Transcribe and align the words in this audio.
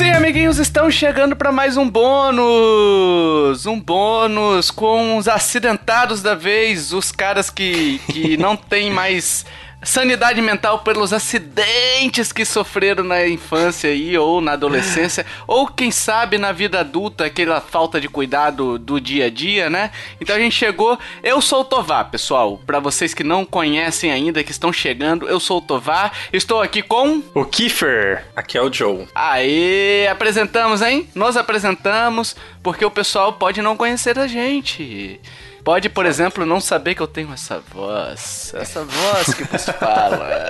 Sim, 0.00 0.12
amiguinhos, 0.12 0.58
estão 0.58 0.90
chegando 0.90 1.36
para 1.36 1.52
mais 1.52 1.76
um 1.76 1.86
bônus! 1.86 3.66
Um 3.66 3.78
bônus 3.78 4.70
com 4.70 5.18
os 5.18 5.28
acidentados 5.28 6.22
da 6.22 6.34
vez, 6.34 6.94
os 6.94 7.12
caras 7.12 7.50
que, 7.50 8.00
que 8.10 8.34
não 8.40 8.56
tem 8.56 8.90
mais 8.90 9.44
sanidade 9.82 10.40
mental 10.40 10.80
pelos 10.80 11.12
acidentes 11.12 12.32
que 12.32 12.44
sofreram 12.44 13.04
na 13.04 13.26
infância 13.26 13.90
aí, 13.90 14.16
ou 14.16 14.40
na 14.40 14.52
adolescência, 14.52 15.24
ou 15.46 15.66
quem 15.66 15.90
sabe 15.90 16.38
na 16.38 16.52
vida 16.52 16.80
adulta, 16.80 17.24
aquela 17.24 17.60
falta 17.60 18.00
de 18.00 18.08
cuidado 18.08 18.78
do 18.78 19.00
dia 19.00 19.26
a 19.26 19.30
dia, 19.30 19.70
né? 19.70 19.90
Então 20.20 20.36
a 20.36 20.38
gente 20.38 20.54
chegou. 20.54 20.98
Eu 21.22 21.40
sou 21.40 21.60
o 21.60 21.64
Tovar, 21.64 22.10
pessoal. 22.10 22.58
Para 22.66 22.78
vocês 22.78 23.14
que 23.14 23.24
não 23.24 23.44
conhecem 23.44 24.10
ainda, 24.10 24.44
que 24.44 24.50
estão 24.50 24.72
chegando, 24.72 25.28
eu 25.28 25.40
sou 25.40 25.58
o 25.58 25.62
Tovar. 25.62 26.12
Estou 26.32 26.60
aqui 26.60 26.82
com. 26.82 27.22
O 27.34 27.44
Kiefer. 27.44 28.24
Aqui 28.36 28.58
é 28.58 28.62
o 28.62 28.72
Joe. 28.72 29.06
Aê, 29.14 30.06
apresentamos, 30.08 30.82
hein? 30.82 31.08
Nos 31.14 31.36
apresentamos, 31.36 32.36
porque 32.62 32.84
o 32.84 32.90
pessoal 32.90 33.32
pode 33.32 33.62
não 33.62 33.76
conhecer 33.76 34.18
a 34.18 34.26
gente. 34.26 35.20
Pode, 35.64 35.88
por 35.88 36.06
exemplo, 36.06 36.46
não 36.46 36.60
saber 36.60 36.94
que 36.94 37.02
eu 37.02 37.06
tenho 37.06 37.32
essa 37.32 37.60
voz. 37.72 38.52
Essa 38.56 38.84
voz 38.84 39.34
que 39.34 39.44
você 39.44 39.72
fala. 39.72 40.48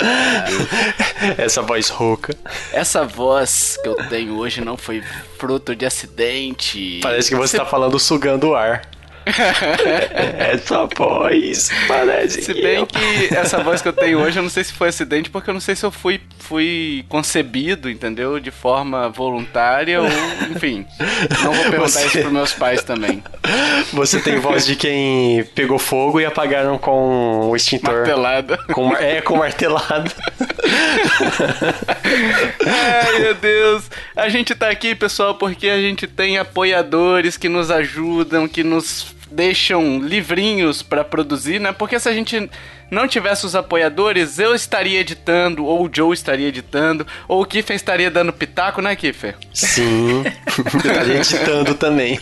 essa 1.37 1.63
voz 1.63 1.89
rouca. 1.89 2.37
Essa 2.73 3.05
voz 3.05 3.79
que 3.83 3.89
eu 3.89 3.97
tenho 4.09 4.37
hoje 4.37 4.61
não 4.61 4.77
foi 4.77 5.03
fruto 5.39 5.75
de 5.75 5.85
acidente. 5.85 7.01
Parece 7.03 7.29
que 7.29 7.37
você, 7.37 7.53
você... 7.53 7.59
tá 7.59 7.67
falando 7.67 7.99
sugando 7.99 8.51
o 8.51 8.55
ar. 8.55 8.83
essa 10.39 10.87
voz 10.87 11.71
parece 11.87 12.43
Se 12.43 12.55
bem 12.55 12.85
que, 12.87 13.29
que 13.29 13.35
essa 13.35 13.63
voz 13.63 13.81
que 13.83 13.89
eu 13.89 13.93
tenho 13.93 14.19
hoje, 14.19 14.39
eu 14.39 14.43
não 14.43 14.51
sei 14.51 14.65
se 14.65 14.73
foi 14.73 14.89
acidente, 14.89 15.31
porque 15.31 15.51
eu 15.51 15.55
não 15.55 15.61
sei 15.61 15.75
se 15.77 15.85
eu 15.85 15.91
fui, 15.91 16.21
fui 16.39 17.05
concebido, 17.09 17.89
entendeu? 17.89 18.39
De 18.41 18.51
forma 18.51 19.09
voluntária 19.09 20.01
ou, 20.01 20.09
enfim. 20.51 20.87
Não 21.43 21.53
vou 21.53 21.65
perguntar 21.65 21.89
Você... 21.89 22.07
isso 22.07 22.19
pros 22.21 22.33
meus 22.33 22.53
pais 22.53 22.83
também. 22.83 23.23
Você 23.93 24.21
tem 24.21 24.39
voz 24.39 24.67
de 24.67 24.77
quem 24.77 25.45
pegou 25.55 25.79
fogo 25.79 26.21
e 26.21 26.25
apagaram 26.25 26.79
com 26.79 27.49
o 27.51 27.57
extintor. 27.57 27.95
Martelada. 27.95 28.57
Com, 28.73 28.95
é, 28.97 29.21
com 29.21 29.37
martelada. 29.37 30.11
Ai, 32.67 33.19
meu 33.21 33.35
Deus. 33.35 33.91
A 34.15 34.29
gente 34.29 34.55
tá 34.55 34.69
aqui, 34.69 34.95
pessoal, 34.95 35.35
porque 35.35 35.69
a 35.69 35.79
gente 35.79 36.07
tem 36.07 36.39
apoiadores 36.39 37.37
que 37.37 37.49
nos 37.49 37.71
ajudam, 37.71 38.47
que 38.49 38.63
nos 38.63 39.15
deixam 39.31 40.01
livrinhos 40.01 40.83
para 40.83 41.05
produzir, 41.05 41.61
né? 41.61 41.73
Porque 41.73 41.99
se 41.99 42.09
a 42.09 42.13
gente 42.13 42.51
não 42.91 43.07
tivesse 43.07 43.47
os 43.47 43.55
apoiadores, 43.55 44.39
eu 44.39 44.55
estaria 44.55 45.01
editando, 45.01 45.65
ou 45.65 45.87
o 45.87 45.91
Joe 45.93 46.13
estaria 46.13 46.49
editando, 46.49 47.07
ou 47.29 47.43
o 47.43 47.47
Kiffer 47.47 47.77
estaria 47.77 48.11
dando 48.11 48.33
pitaco, 48.33 48.83
né, 48.83 48.97
Kiffer? 48.97 49.37
Sim, 49.53 50.25
estaria 50.77 51.17
editando 51.17 51.75
também. 51.75 52.19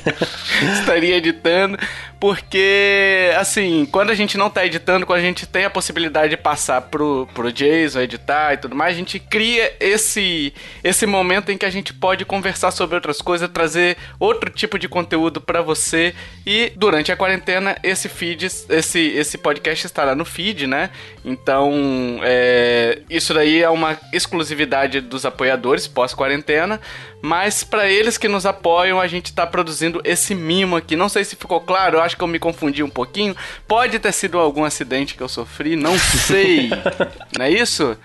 estaria 0.81 1.17
editando, 1.17 1.79
porque, 2.21 3.31
assim, 3.39 3.87
quando 3.91 4.11
a 4.11 4.15
gente 4.15 4.37
não 4.37 4.51
tá 4.51 4.67
editando, 4.67 5.07
quando 5.07 5.21
a 5.21 5.23
gente 5.23 5.47
tem 5.47 5.65
a 5.65 5.71
possibilidade 5.71 6.31
de 6.31 6.37
passar 6.37 6.83
pro, 6.83 7.29
pro 7.33 7.53
Jason 7.53 8.01
editar 8.01 8.55
e 8.55 8.57
tudo 8.57 8.75
mais, 8.75 8.95
a 8.95 8.99
gente 8.99 9.21
cria 9.21 9.73
esse, 9.79 10.53
esse 10.83 11.07
momento 11.07 11.53
em 11.53 11.57
que 11.57 11.65
a 11.65 11.71
gente 11.71 11.95
pode 11.95 12.25
conversar 12.25 12.73
sobre 12.73 12.97
outras 12.97 13.23
coisas, 13.23 13.49
trazer 13.49 13.97
outro 14.19 14.51
tipo 14.51 14.79
de 14.79 14.89
conteúdo 14.89 15.41
para 15.41 15.63
você, 15.63 16.13
e 16.45 16.73
durante 16.75 17.13
a 17.13 17.17
quarentena, 17.17 17.77
esse 17.85 18.09
feed, 18.09 18.47
esse, 18.47 19.01
esse 19.01 19.39
podcast 19.39 19.87
estará 19.87 20.15
no 20.15 20.25
feed, 20.25 20.58
feed, 20.59 20.67
né? 20.67 20.91
Então, 21.25 22.21
é, 22.23 23.01
isso 23.09 23.33
daí 23.33 23.63
é 23.63 23.71
uma 23.71 23.97
exclusividade 24.13 25.01
dos 25.01 25.25
apoiadores 25.25 25.87
pós-quarentena, 25.87 26.81
mas 27.23 27.63
para 27.63 27.89
eles 27.89 28.19
que 28.19 28.29
nos 28.29 28.45
apoiam, 28.45 29.01
a 29.01 29.07
gente 29.07 29.33
tá 29.33 29.47
produzindo 29.47 30.01
esse 30.05 30.35
mimo 30.35 30.77
aqui. 30.77 30.97
Não 30.97 31.09
sei 31.09 31.25
se 31.25 31.37
ficou 31.37 31.61
claro, 31.61 31.99
eu 31.99 32.03
acho 32.03 32.17
que 32.17 32.23
eu 32.23 32.29
me 32.29 32.39
confundi 32.39 32.83
um 32.83 32.91
pouquinho. 32.91 33.37
Pode 33.67 33.99
ter 33.99 34.13
sido 34.13 34.39
algum 34.39 34.65
acidente 34.65 35.15
que 35.15 35.23
eu 35.23 35.29
sofri, 35.29 35.77
não 35.77 35.99
sei. 35.99 36.71
não 37.37 37.45
é 37.45 37.51
isso? 37.51 37.97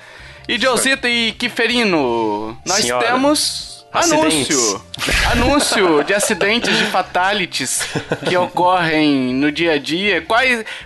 E 0.47 0.59
Josito 0.59 1.07
e 1.07 1.31
Kiferino, 1.31 2.57
nós 2.65 2.81
Senhora. 2.81 3.05
temos 3.05 3.72
Anúncio! 3.93 4.81
Anúncio 5.31 6.03
de 6.03 6.15
acidentes 6.15 6.75
de 6.75 6.85
fatalities 6.85 7.83
que 8.27 8.35
ocorrem 8.35 9.35
no 9.35 9.51
dia 9.51 9.73
a 9.73 9.77
dia. 9.77 10.19
Qual, 10.23 10.41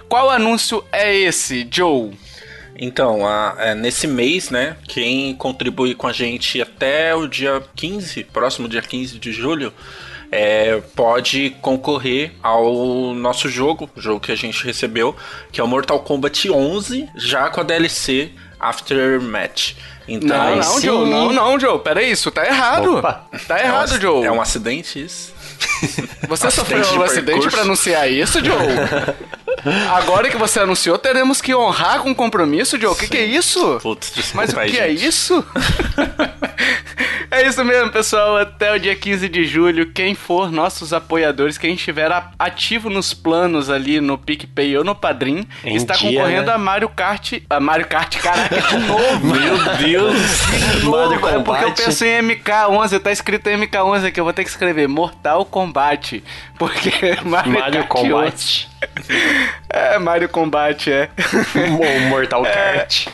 qual 0.10 0.30
anúncio 0.30 0.84
é 0.92 1.16
esse, 1.16 1.66
Joe? 1.72 2.12
Então, 2.78 3.26
a, 3.26 3.56
é, 3.60 3.76
nesse 3.76 4.08
mês, 4.08 4.50
né, 4.50 4.76
quem 4.90 5.34
contribui 5.36 5.96
com 5.96 6.06
a 6.06 6.12
gente 6.12 6.62
até 6.62 7.16
o 7.16 7.28
dia 7.28 7.64
15, 7.78 8.26
próximo 8.26 8.68
dia 8.68 8.82
15 8.82 9.18
de 9.18 9.32
julho, 9.32 9.74
é, 10.30 10.82
pode 10.94 11.56
concorrer 11.62 12.34
ao 12.44 13.14
nosso 13.14 13.48
jogo, 13.48 13.90
o 13.96 14.02
jogo 14.02 14.20
que 14.20 14.34
a 14.34 14.36
gente 14.36 14.66
recebeu, 14.66 15.16
que 15.50 15.62
é 15.62 15.64
o 15.64 15.68
Mortal 15.68 16.02
Kombat 16.02 16.52
11, 16.52 17.08
já 17.16 17.50
com 17.50 17.62
a 17.62 17.64
DLC 17.64 18.32
Aftermath. 18.60 19.76
Então, 20.08 20.38
não, 20.38 20.56
não, 20.56 20.64
sim. 20.64 20.82
Joe, 20.88 21.10
não, 21.10 21.34
não, 21.34 21.60
Joe, 21.60 21.80
pera 21.80 22.02
isso, 22.02 22.32
tá 22.32 22.46
errado. 22.46 22.98
Opa. 22.98 23.26
Tá 23.48 23.60
errado, 23.60 23.94
é 23.94 23.98
um, 23.98 24.02
Joe. 24.02 24.26
É 24.26 24.32
um 24.32 24.42
acidente 24.42 25.04
isso? 25.04 25.34
Você 26.28 26.52
sofreu 26.52 26.84
um 26.94 27.02
acidente 27.02 27.50
para 27.50 27.62
anunciar 27.62 28.10
isso, 28.12 28.44
Joe? 28.44 28.58
Agora 29.96 30.30
que 30.30 30.38
você 30.38 30.60
anunciou, 30.60 30.98
teremos 30.98 31.42
que 31.42 31.54
honrar 31.54 32.02
com 32.02 32.14
compromisso, 32.14 32.80
Joe. 32.80 32.92
O 32.92 32.96
que, 32.96 33.08
que, 33.08 33.18
é 33.18 33.26
isso? 33.26 33.80
Putz, 33.82 34.12
desculpa, 34.14 34.38
Mas 34.38 34.54
o 34.54 34.56
que 34.56 34.68
gente. 34.68 34.80
é 34.80 34.90
isso? 34.90 35.46
É 37.30 37.46
isso 37.46 37.64
mesmo, 37.64 37.92
pessoal. 37.92 38.38
Até 38.38 38.74
o 38.74 38.80
dia 38.80 38.96
15 38.96 39.28
de 39.28 39.46
julho, 39.46 39.92
quem 39.92 40.16
for 40.16 40.52
nossos 40.52 40.94
apoiadores, 40.94 41.58
quem 41.58 41.76
estiver 41.76 42.10
ativo 42.40 42.90
nos 42.90 43.14
planos 43.14 43.70
ali 43.70 44.00
no 44.00 44.18
PicPay 44.18 44.78
ou 44.78 44.84
no 44.84 44.96
Padrim, 44.96 45.46
em 45.64 45.76
está 45.76 45.94
dia, 45.96 46.10
concorrendo 46.10 46.48
né? 46.48 46.54
a 46.54 46.58
Mario 46.58 46.90
Kart. 46.90 47.34
A 47.50 47.60
Mario 47.60 47.86
Kart, 47.88 48.18
caraca, 48.18 48.62
de 48.62 48.78
novo! 48.78 49.28
Meu 49.28 49.76
Deus! 49.78 50.16
De 50.80 50.86
novo, 50.86 51.28
é 51.28 51.40
porque 51.40 51.66
eu 51.66 51.74
penso 51.74 52.06
em 52.06 52.22
MK11, 52.24 53.00
tá 53.00 53.12
escrito 53.12 53.50
MK11 53.50 54.08
aqui, 54.08 54.20
eu 54.20 54.24
vou 54.24 54.34
ter 54.34 54.44
que 54.44 54.50
escrever 54.50 54.88
Mortal 54.88 55.46
Kombat. 55.48 56.24
Porque 56.58 56.92
Mario, 57.26 57.52
Mario 57.54 57.88
Kombat. 57.88 58.70
É, 59.70 59.98
Mario 59.98 60.30
Kombat, 60.30 60.92
é. 60.92 61.10
Mortal 62.10 62.46
é. 62.46 62.52
Kart. 62.52 63.08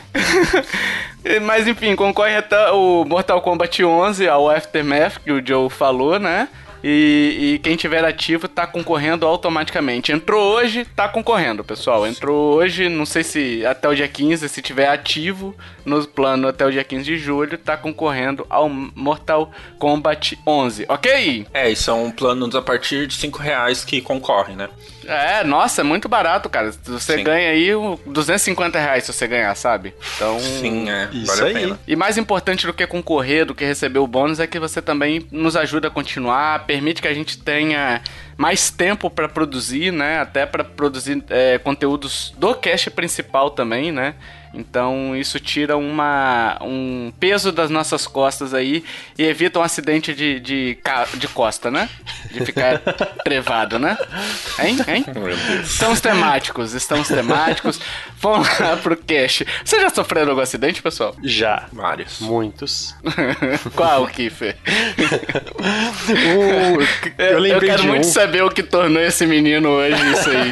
Mas 1.44 1.68
enfim, 1.68 1.96
concorre 1.96 2.36
até 2.36 2.72
o 2.72 3.06
Mortal 3.06 3.42
Kombat 3.42 3.84
11 3.84 4.28
ao 4.28 4.50
Aftermath, 4.50 5.20
que 5.24 5.32
o 5.32 5.46
Joe 5.46 5.70
falou, 5.70 6.20
né? 6.20 6.50
E, 6.84 7.54
e, 7.54 7.60
quem 7.60 7.78
tiver 7.78 8.04
ativo 8.04 8.48
tá 8.48 8.68
concorrendo 8.68 9.26
automaticamente. 9.26 10.12
Entrou 10.12 10.56
hoje, 10.56 10.86
tá 10.96 11.08
concorrendo, 11.08 11.64
pessoal. 11.64 12.06
Entrou 12.06 12.56
hoje, 12.56 12.90
não 12.90 13.06
sei 13.06 13.24
se 13.24 13.66
até 13.66 13.88
o 13.88 13.96
dia 13.96 14.08
15, 14.08 14.50
se 14.50 14.62
tiver 14.62 14.90
ativo 14.90 15.56
no 15.86 16.06
plano 16.06 16.48
até 16.48 16.66
o 16.66 16.72
dia 16.72 16.84
15 16.84 17.04
de 17.06 17.18
julho, 17.18 17.58
tá 17.58 17.78
concorrendo 17.78 18.46
ao 18.50 18.68
Mortal 18.68 19.52
Kombat 19.80 20.38
11, 20.46 20.86
ok? 20.90 21.48
É, 21.54 21.70
e 21.70 21.76
são 21.76 22.12
planos 22.12 22.54
a 22.56 22.62
partir 22.62 23.08
de 23.08 23.14
5 23.16 23.40
reais 23.40 23.86
que 23.86 24.02
concorrem, 24.02 24.58
né? 24.58 24.70
É, 25.08 25.44
nossa, 25.44 25.82
é 25.82 25.84
muito 25.84 26.08
barato, 26.08 26.50
cara. 26.50 26.72
Você 26.72 27.18
Sim. 27.18 27.24
ganha 27.24 27.50
aí 27.50 27.70
250 28.06 28.80
reais 28.80 29.04
se 29.04 29.14
você 29.14 29.28
ganhar, 29.28 29.54
sabe? 29.56 29.94
Então. 30.16 30.40
Sim, 30.40 30.90
é. 30.90 31.10
Isso 31.12 31.28
vale 31.28 31.42
aí. 31.44 31.52
a 31.52 31.60
pena. 31.60 31.80
E 31.88 31.96
mais 31.96 32.18
importante 32.18 32.66
do 32.66 32.74
que 32.74 32.86
concorrer, 32.88 33.46
do 33.46 33.56
que 33.56 33.66
receber 33.66 34.00
o 34.00 34.08
bônus, 34.08 34.40
é 34.40 34.48
que 34.48 34.60
você 34.60 34.82
também 34.82 35.26
nos 35.32 35.56
ajuda 35.56 35.88
a 35.88 35.92
continuar, 35.92 36.66
permite 36.66 37.02
que 37.02 37.08
a 37.08 37.14
gente 37.14 37.38
tenha 37.38 38.02
mais 38.38 38.70
tempo 38.70 39.10
para 39.10 39.30
produzir, 39.30 39.92
né? 39.92 40.20
Até 40.20 40.46
para 40.46 40.64
produzir 40.64 41.24
é, 41.30 41.58
conteúdos 41.58 42.34
do 42.38 42.54
cast 42.56 42.90
principal 42.92 43.50
também, 43.50 43.92
né? 43.92 44.16
Então 44.54 45.16
isso 45.16 45.40
tira 45.40 45.76
uma, 45.76 46.60
um 46.62 47.12
peso 47.20 47.52
das 47.52 47.70
nossas 47.72 48.06
costas 48.06 48.54
aí 48.54 48.84
e 49.18 49.24
evita 49.24 49.60
um 49.60 49.64
acidente 49.64 50.14
de, 50.14 50.40
de, 50.40 50.78
de 51.16 51.28
costa, 51.30 51.72
né? 51.72 51.90
De 52.32 52.46
ficar 52.46 52.80
trevado, 53.24 53.80
né? 53.80 53.98
Hein? 54.60 54.78
Hein? 54.88 55.06
Estamos 55.64 56.00
temáticos, 56.00 56.74
estamos 56.74 57.08
temáticos. 57.08 57.80
Vamos 58.24 58.58
lá 58.58 58.78
pro 58.82 58.96
cash. 58.96 59.44
Você 59.66 59.82
já 59.82 59.90
sofreu 59.90 60.30
algum 60.30 60.40
acidente, 60.40 60.82
pessoal? 60.82 61.14
Já. 61.22 61.66
Vários. 61.74 62.22
Muitos. 62.22 62.96
Qual, 63.76 64.08
Kiffer? 64.08 64.56
uh, 65.60 67.22
eu 67.22 67.40
lembrei 67.40 67.70
eu 67.70 67.74
quero 67.74 67.82
de 67.82 67.88
muito 67.90 68.08
um. 68.08 68.12
saber 68.12 68.42
o 68.42 68.50
que 68.50 68.64
tornou 68.64 69.02
esse 69.04 69.26
menino 69.26 69.68
hoje 69.68 70.12
isso 70.14 70.30
aí. 70.30 70.52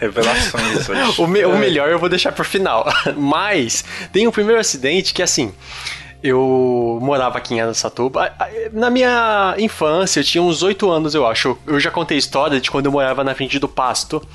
Revelações 0.00 0.88
hoje. 0.88 1.20
O, 1.20 1.26
me, 1.26 1.44
o 1.44 1.58
melhor 1.58 1.90
eu 1.90 1.98
vou 1.98 2.08
deixar 2.08 2.30
pro 2.30 2.44
final. 2.44 2.86
Mas 3.16 3.84
tem 4.12 4.28
um 4.28 4.30
primeiro 4.30 4.60
acidente 4.60 5.12
que 5.12 5.22
assim. 5.22 5.52
Eu 6.22 7.00
morava 7.02 7.36
aqui 7.36 7.52
em 7.52 7.60
Aracatuba. 7.60 8.32
Na 8.72 8.88
minha 8.88 9.54
infância, 9.58 10.20
eu 10.20 10.24
tinha 10.24 10.42
uns 10.42 10.62
8 10.62 10.88
anos, 10.90 11.14
eu 11.14 11.26
acho. 11.26 11.58
Eu 11.66 11.78
já 11.78 11.90
contei 11.90 12.16
a 12.16 12.18
história 12.18 12.58
de 12.58 12.70
quando 12.70 12.86
eu 12.86 12.92
morava 12.92 13.22
na 13.22 13.34
frente 13.34 13.58
do 13.58 13.68
pasto. 13.68 14.26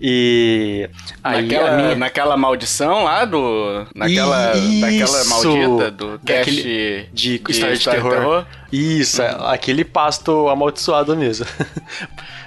E 0.00 0.90
aí 1.22 1.42
naquela, 1.42 1.76
minha... 1.76 1.94
naquela 1.94 2.36
maldição 2.36 3.04
lá 3.04 3.24
do. 3.24 3.86
Naquela. 3.94 4.56
Isso, 4.56 4.80
daquela 4.80 5.24
maldita 5.24 5.90
do 5.90 6.18
daquele, 6.18 6.62
de, 6.62 7.06
de, 7.12 7.38
de 7.38 7.50
história 7.52 7.76
de, 7.76 7.84
terror. 7.84 8.10
terror. 8.10 8.46
Isso, 8.72 9.22
uhum. 9.22 9.46
aquele 9.46 9.84
pasto 9.84 10.48
amaldiçoado 10.48 11.16
mesmo. 11.16 11.46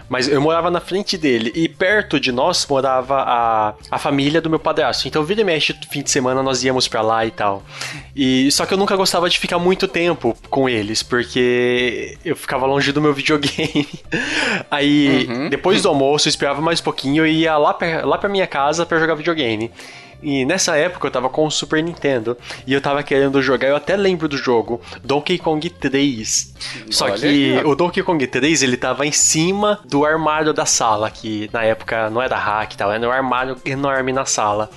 Mas 0.09 0.27
eu 0.27 0.39
morava 0.39 0.71
na 0.71 0.79
frente 0.79 1.17
dele 1.17 1.51
e 1.53 1.67
perto 1.67 2.19
de 2.19 2.31
nós 2.31 2.65
morava 2.65 3.17
a, 3.17 3.73
a 3.91 4.00
família 4.00 4.39
do 4.39 4.50
meu 4.50 4.59
padrasto. 4.59 5.07
Então, 5.07 5.23
vira 5.23 5.41
e 5.41 5.43
mexe, 5.43 5.75
fim 5.89 6.01
de 6.01 6.09
semana 6.09 6.41
nós 6.41 6.63
íamos 6.63 6.88
para 6.88 7.01
lá 7.01 7.25
e 7.25 7.31
tal. 7.31 7.63
E 8.17 8.51
só 8.51 8.65
que 8.65 8.73
eu 8.73 8.79
nunca 8.79 8.95
gostava 8.95 9.29
de 9.29 9.37
ficar 9.37 9.59
muito 9.59 9.87
tempo 9.87 10.35
com 10.49 10.67
eles, 10.67 11.03
porque 11.03 12.17
eu 12.25 12.35
ficava 12.35 12.65
longe 12.65 12.91
do 12.91 12.99
meu 12.99 13.13
videogame. 13.13 13.87
Aí, 14.71 15.27
uhum. 15.29 15.49
depois 15.49 15.83
do 15.83 15.89
almoço, 15.89 16.27
eu 16.27 16.31
esperava 16.31 16.59
mais 16.59 16.79
um 16.79 16.83
pouquinho 16.83 17.27
e 17.27 17.41
ia 17.41 17.55
lá 17.57 17.75
pra, 17.75 18.03
lá 18.03 18.17
pra 18.17 18.27
minha 18.27 18.47
casa 18.47 18.87
para 18.87 18.97
jogar 18.97 19.13
videogame. 19.13 19.71
E 20.23 20.45
nessa 20.45 20.75
época 20.75 21.05
eu 21.05 21.11
tava 21.11 21.29
com 21.29 21.45
o 21.45 21.51
Super 21.51 21.83
Nintendo 21.83 22.35
e 22.65 22.73
eu 22.73 22.81
tava 22.81 23.03
querendo 23.03 23.39
jogar, 23.39 23.67
eu 23.67 23.75
até 23.75 23.95
lembro 23.95 24.27
do 24.27 24.35
jogo, 24.35 24.81
Donkey 25.03 25.37
Kong 25.37 25.69
3. 25.69 26.55
Só 26.89 27.05
Olha 27.05 27.13
que 27.13 27.25
aí, 27.27 27.63
o 27.63 27.75
Donkey 27.75 28.01
Kong 28.01 28.25
3 28.25 28.63
ele 28.63 28.77
tava 28.77 29.05
em 29.05 29.11
cima 29.11 29.79
do 29.85 30.03
armário 30.03 30.53
da 30.53 30.65
sala, 30.65 31.11
que 31.11 31.47
na 31.53 31.63
época 31.63 32.09
não 32.09 32.19
era 32.19 32.35
hack 32.35 32.73
e 32.73 32.77
tal, 32.77 32.91
era 32.91 33.07
um 33.07 33.11
armário 33.11 33.57
enorme 33.63 34.11
na 34.11 34.25
sala. 34.25 34.71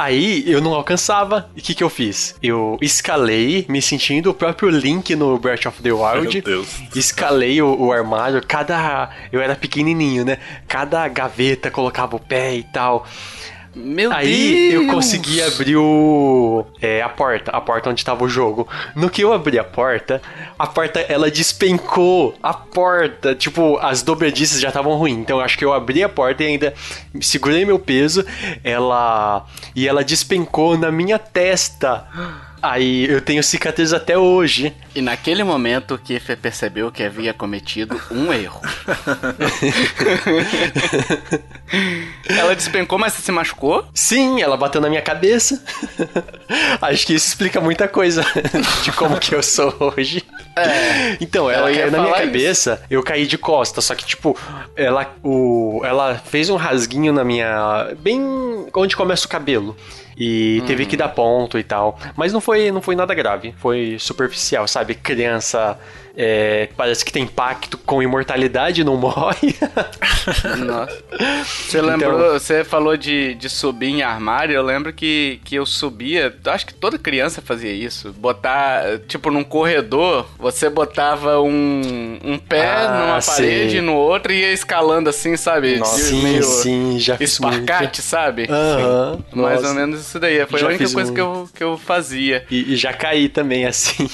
Aí 0.00 0.44
eu 0.46 0.62
não 0.62 0.72
alcançava. 0.72 1.50
E 1.54 1.60
o 1.60 1.62
que, 1.62 1.74
que 1.74 1.84
eu 1.84 1.90
fiz? 1.90 2.34
Eu 2.42 2.78
escalei, 2.80 3.66
me 3.68 3.82
sentindo 3.82 4.30
o 4.30 4.34
próprio 4.34 4.70
Link 4.70 5.14
no 5.14 5.38
Breath 5.38 5.66
of 5.66 5.82
the 5.82 5.92
Wild. 5.92 6.32
Meu 6.32 6.42
Deus. 6.42 6.68
Escalei 6.96 7.60
o, 7.60 7.78
o, 7.78 7.92
armário. 7.92 8.40
Cada. 8.48 9.10
Eu 9.30 9.42
era 9.42 9.54
pequenininho, 9.54 10.24
né? 10.24 10.38
Cada 10.66 11.06
gaveta 11.06 11.70
colocava 11.70 12.16
o 12.16 12.18
pé 12.18 12.54
e 12.54 12.62
tal. 12.62 13.06
Meu 13.74 14.12
Aí 14.12 14.70
Deus! 14.70 14.84
eu 14.84 14.92
consegui 14.92 15.40
abrir 15.42 15.76
o, 15.76 16.66
é, 16.80 17.02
a 17.02 17.08
porta, 17.08 17.52
a 17.52 17.60
porta 17.60 17.90
onde 17.90 18.00
estava 18.00 18.24
o 18.24 18.28
jogo. 18.28 18.68
No 18.96 19.08
que 19.08 19.22
eu 19.22 19.32
abri 19.32 19.58
a 19.58 19.64
porta, 19.64 20.20
a 20.58 20.66
porta 20.66 20.98
ela 21.00 21.30
despencou. 21.30 22.34
A 22.42 22.52
porta, 22.52 23.34
tipo, 23.34 23.78
as 23.78 24.02
dobradiças 24.02 24.60
já 24.60 24.68
estavam 24.68 24.96
ruins. 24.96 25.18
Então 25.18 25.38
acho 25.38 25.56
que 25.56 25.64
eu 25.64 25.72
abri 25.72 26.02
a 26.02 26.08
porta 26.08 26.42
e 26.42 26.46
ainda 26.46 26.74
segurei 27.20 27.64
meu 27.64 27.78
peso. 27.78 28.24
Ela 28.64 29.46
e 29.74 29.86
ela 29.86 30.02
despencou 30.02 30.76
na 30.76 30.90
minha 30.90 31.18
testa. 31.18 32.06
Aí 32.62 33.10
eu 33.10 33.20
tenho 33.20 33.42
cicatriz 33.42 33.92
até 33.92 34.18
hoje. 34.18 34.74
E 34.94 35.00
naquele 35.00 35.44
momento 35.44 35.96
que 35.98 36.14
Kiefer 36.14 36.36
percebeu 36.36 36.90
que 36.90 37.02
havia 37.02 37.32
cometido 37.32 38.00
um 38.10 38.32
erro. 38.32 38.60
ela 42.28 42.56
despencou, 42.56 42.98
mas 42.98 43.12
você 43.12 43.22
se 43.22 43.32
machucou? 43.32 43.86
Sim, 43.94 44.42
ela 44.42 44.56
bateu 44.56 44.80
na 44.80 44.88
minha 44.88 45.02
cabeça. 45.02 45.62
Acho 46.82 47.06
que 47.06 47.14
isso 47.14 47.28
explica 47.28 47.60
muita 47.60 47.86
coisa 47.86 48.24
de 48.82 48.90
como 48.92 49.18
que 49.18 49.34
eu 49.34 49.42
sou 49.42 49.74
hoje. 49.78 50.24
É, 50.56 51.16
então, 51.20 51.50
ela 51.50 51.72
caiu 51.72 51.90
na 51.90 52.02
minha 52.02 52.14
cabeça, 52.14 52.74
isso. 52.74 52.84
eu 52.90 53.02
caí 53.02 53.26
de 53.26 53.38
costa, 53.38 53.80
só 53.80 53.94
que 53.94 54.04
tipo, 54.04 54.36
ela, 54.76 55.14
o, 55.22 55.80
ela 55.84 56.16
fez 56.16 56.50
um 56.50 56.56
rasguinho 56.56 57.12
na 57.12 57.24
minha. 57.24 57.94
bem 57.98 58.20
onde 58.74 58.96
começa 58.96 59.26
o 59.26 59.28
cabelo. 59.28 59.76
E 60.22 60.62
teve 60.66 60.84
que 60.84 60.98
dar 60.98 61.08
ponto 61.08 61.58
e 61.58 61.64
tal. 61.64 61.98
Mas 62.14 62.30
não 62.30 62.42
foi, 62.42 62.70
não 62.70 62.82
foi 62.82 62.94
nada 62.94 63.14
grave. 63.14 63.54
Foi 63.56 63.96
superficial, 63.98 64.68
sabe? 64.68 64.94
Criança 64.94 65.78
é, 66.16 66.68
parece 66.76 67.04
que 67.04 67.12
tem 67.12 67.26
pacto 67.26 67.78
com 67.78 68.02
imortalidade 68.02 68.84
não 68.84 68.96
morre. 68.96 69.54
Nossa. 70.64 71.02
Você 71.44 71.80
lembrou, 71.80 72.20
então... 72.20 72.32
você 72.32 72.64
falou 72.64 72.96
de, 72.96 73.34
de 73.34 73.48
subir 73.48 73.88
em 73.88 74.02
armário, 74.02 74.54
eu 74.54 74.62
lembro 74.62 74.92
que, 74.92 75.40
que 75.44 75.54
eu 75.54 75.66
subia, 75.66 76.34
acho 76.46 76.66
que 76.66 76.74
toda 76.74 76.98
criança 76.98 77.40
fazia 77.42 77.72
isso. 77.72 78.12
Botar, 78.12 78.98
tipo, 79.06 79.30
num 79.30 79.44
corredor, 79.44 80.26
você 80.38 80.68
botava 80.68 81.40
um, 81.40 82.18
um 82.24 82.38
pé 82.38 82.66
ah, 82.66 83.06
numa 83.06 83.20
sim. 83.20 83.30
parede 83.30 83.80
no 83.80 83.94
outro 83.94 84.32
e 84.32 84.40
ia 84.40 84.52
escalando 84.52 85.08
assim, 85.08 85.36
sabe? 85.36 85.76
Nossa, 85.76 85.98
sim, 86.00 86.22
meio 86.22 86.42
sim, 86.42 86.98
já 86.98 87.16
fiz 87.16 87.32
Esparcate, 87.32 88.02
sabe? 88.02 88.46
Aham. 88.50 89.18
Mais 89.32 89.64
ou 89.64 89.74
menos 89.74 90.00
isso 90.00 90.18
daí. 90.18 90.44
Foi 90.46 90.60
já 90.60 90.66
a 90.66 90.68
única 90.68 90.90
coisa 90.90 91.12
que, 91.12 91.20
eu, 91.20 91.48
que 91.54 91.64
eu 91.64 91.78
fazia. 91.78 92.44
E, 92.50 92.74
e 92.74 92.76
já 92.76 92.92
caí 92.92 93.28
também, 93.28 93.66
assim. 93.66 94.08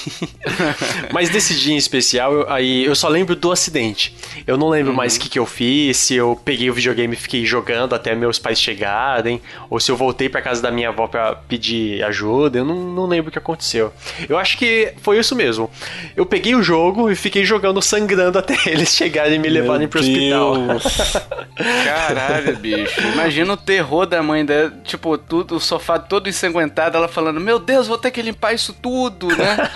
Mas 1.12 1.30
desse 1.30 1.54
dia 1.54 1.74
em 1.74 1.76
especial, 1.96 2.32
eu, 2.32 2.50
aí 2.50 2.84
eu 2.84 2.94
só 2.94 3.08
lembro 3.08 3.34
do 3.34 3.50
acidente. 3.50 4.14
Eu 4.46 4.56
não 4.56 4.68
lembro 4.68 4.90
uhum. 4.90 4.96
mais 4.96 5.16
o 5.16 5.20
que, 5.20 5.28
que 5.28 5.38
eu 5.38 5.46
fiz, 5.46 5.96
se 5.96 6.14
eu 6.14 6.40
peguei 6.44 6.70
o 6.70 6.74
videogame 6.74 7.14
e 7.14 7.18
fiquei 7.18 7.44
jogando 7.44 7.94
até 7.94 8.14
meus 8.14 8.38
pais 8.38 8.60
chegarem, 8.60 9.40
ou 9.70 9.80
se 9.80 9.90
eu 9.90 9.96
voltei 9.96 10.28
para 10.28 10.42
casa 10.42 10.62
da 10.62 10.70
minha 10.70 10.88
avó 10.88 11.06
para 11.06 11.34
pedir 11.34 12.02
ajuda. 12.04 12.58
Eu 12.58 12.64
não, 12.64 12.76
não 12.76 13.06
lembro 13.06 13.28
o 13.28 13.32
que 13.32 13.38
aconteceu. 13.38 13.92
Eu 14.28 14.38
acho 14.38 14.56
que 14.58 14.92
foi 15.02 15.18
isso 15.18 15.34
mesmo. 15.34 15.70
Eu 16.16 16.26
peguei 16.26 16.54
o 16.54 16.62
jogo 16.62 17.10
e 17.10 17.16
fiquei 17.16 17.44
jogando 17.44 17.80
sangrando 17.82 18.36
até 18.38 18.56
eles 18.66 18.90
chegarem 18.90 19.36
e 19.36 19.38
me 19.38 19.48
levarem 19.48 19.88
pro 19.88 20.00
Deus. 20.00 20.76
hospital. 20.76 21.22
Caralho, 21.84 22.56
bicho. 22.56 23.00
Imagina 23.12 23.52
o 23.52 23.56
terror 23.56 24.06
da 24.06 24.22
mãe 24.22 24.44
dela, 24.44 24.72
tipo, 24.84 25.16
tudo, 25.16 25.56
o 25.56 25.60
sofá 25.60 25.98
todo 25.98 26.28
ensanguentado, 26.28 26.96
ela 26.96 27.08
falando: 27.08 27.40
Meu 27.40 27.58
Deus, 27.58 27.86
vou 27.86 27.98
ter 27.98 28.10
que 28.10 28.22
limpar 28.22 28.54
isso 28.54 28.74
tudo, 28.74 29.28
né? 29.28 29.56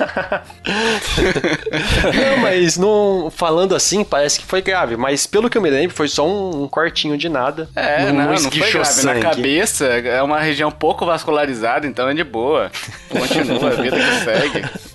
Não, 2.03 2.37
mas 2.39 2.77
não, 2.77 3.31
falando 3.31 3.75
assim, 3.75 4.05
parece 4.05 4.41
que 4.41 4.47
foi 4.47 4.63
grave. 4.63 4.97
Mas 4.97 5.27
pelo 5.27 5.49
que 5.51 5.59
eu 5.59 5.63
me 5.63 5.71
lembro, 5.71 5.95
foi 5.95 6.09
só 6.09 6.27
um, 6.27 6.65
um 6.65 6.69
cortinho 6.69 7.17
de 7.17 7.29
nada. 7.29 7.69
É, 7.75 8.07
não, 8.07 8.25
não, 8.25 8.33
não 8.33 8.51
foi 8.51 8.71
grave. 8.71 8.85
Sangue. 8.85 9.21
Na 9.21 9.31
cabeça 9.31 9.87
é 9.87 10.23
uma 10.23 10.41
região 10.41 10.71
pouco 10.71 11.05
vascularizada, 11.07 11.87
então 11.87 12.09
é 12.09 12.15
de 12.15 12.25
boa. 12.25 12.71
Continua, 13.09 13.69
a 13.69 13.75
vida 13.75 13.97
que 13.97 14.25
segue. 14.25 14.90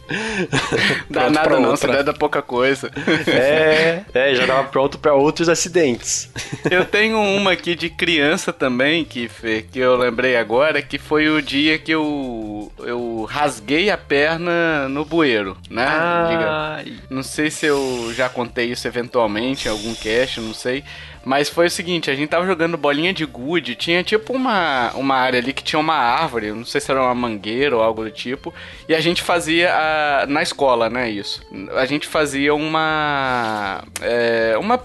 Dá 1.10 1.30
nada 1.30 1.60
não, 1.60 1.72
você 1.72 1.88
dá 2.04 2.14
pouca 2.14 2.42
coisa. 2.42 2.92
É, 3.28 4.04
é, 4.14 4.36
já 4.36 4.46
tava 4.46 4.64
pronto 4.66 4.98
para 4.98 5.14
outros 5.14 5.50
acidentes. 5.50 6.30
Eu 6.70 6.86
tenho 6.86 7.20
uma 7.20 7.52
aqui 7.52 7.76
de 7.76 7.90
criança 7.90 8.54
também, 8.54 9.04
que, 9.04 9.30
que 9.72 9.80
eu 9.80 9.96
lembrei 9.96 10.36
agora, 10.38 10.82
que 10.82 10.98
foi 10.98 11.30
o 11.30 11.42
dia 11.42 11.78
que 11.78 11.92
eu, 11.92 12.72
eu 12.80 13.26
rasguei 13.30 13.90
a 13.90 13.98
perna 13.98 14.88
no 14.90 15.06
bueiro, 15.06 15.58
né? 15.70 15.86
Ah, 15.88 16.84
não 17.10 17.24
sei 17.24 17.50
se 17.50 17.66
eu 17.66 18.12
já 18.14 18.30
contei 18.30 18.72
isso 18.72 18.88
eventualmente 18.88 19.68
em 19.68 19.72
algum 19.72 19.94
cast, 19.96 20.40
não 20.40 20.54
sei. 20.54 20.84
Mas 21.26 21.50
foi 21.50 21.66
o 21.66 21.72
seguinte, 21.72 22.12
a 22.12 22.16
gente 22.16 22.30
tava 22.30 22.46
jogando 22.46 22.78
bolinha 22.78 23.12
de 23.12 23.26
gude, 23.26 23.76
tinha 23.76 24.04
tipo 24.04 24.32
uma, 24.32 24.92
uma 24.94 25.16
área 25.16 25.40
ali 25.40 25.52
que 25.52 25.64
tinha 25.64 25.80
uma 25.80 25.96
árvore, 25.96 26.52
não 26.52 26.64
sei 26.64 26.80
se 26.80 26.92
era 26.92 27.02
uma 27.02 27.16
mangueira 27.16 27.76
ou 27.76 27.82
algo 27.82 28.04
do 28.04 28.12
tipo, 28.12 28.54
e 28.88 28.94
a 28.94 29.02
gente 29.02 29.24
fazia 29.24 29.74
a, 29.74 30.28
na 30.28 30.44
escola, 30.44 30.88
né, 30.88 31.10
isso. 31.10 31.42
A 31.76 31.86
gente 31.86 32.08
fazia 32.08 32.54
uma 32.54 33.84
é, 34.02 34.56
uma, 34.60 34.80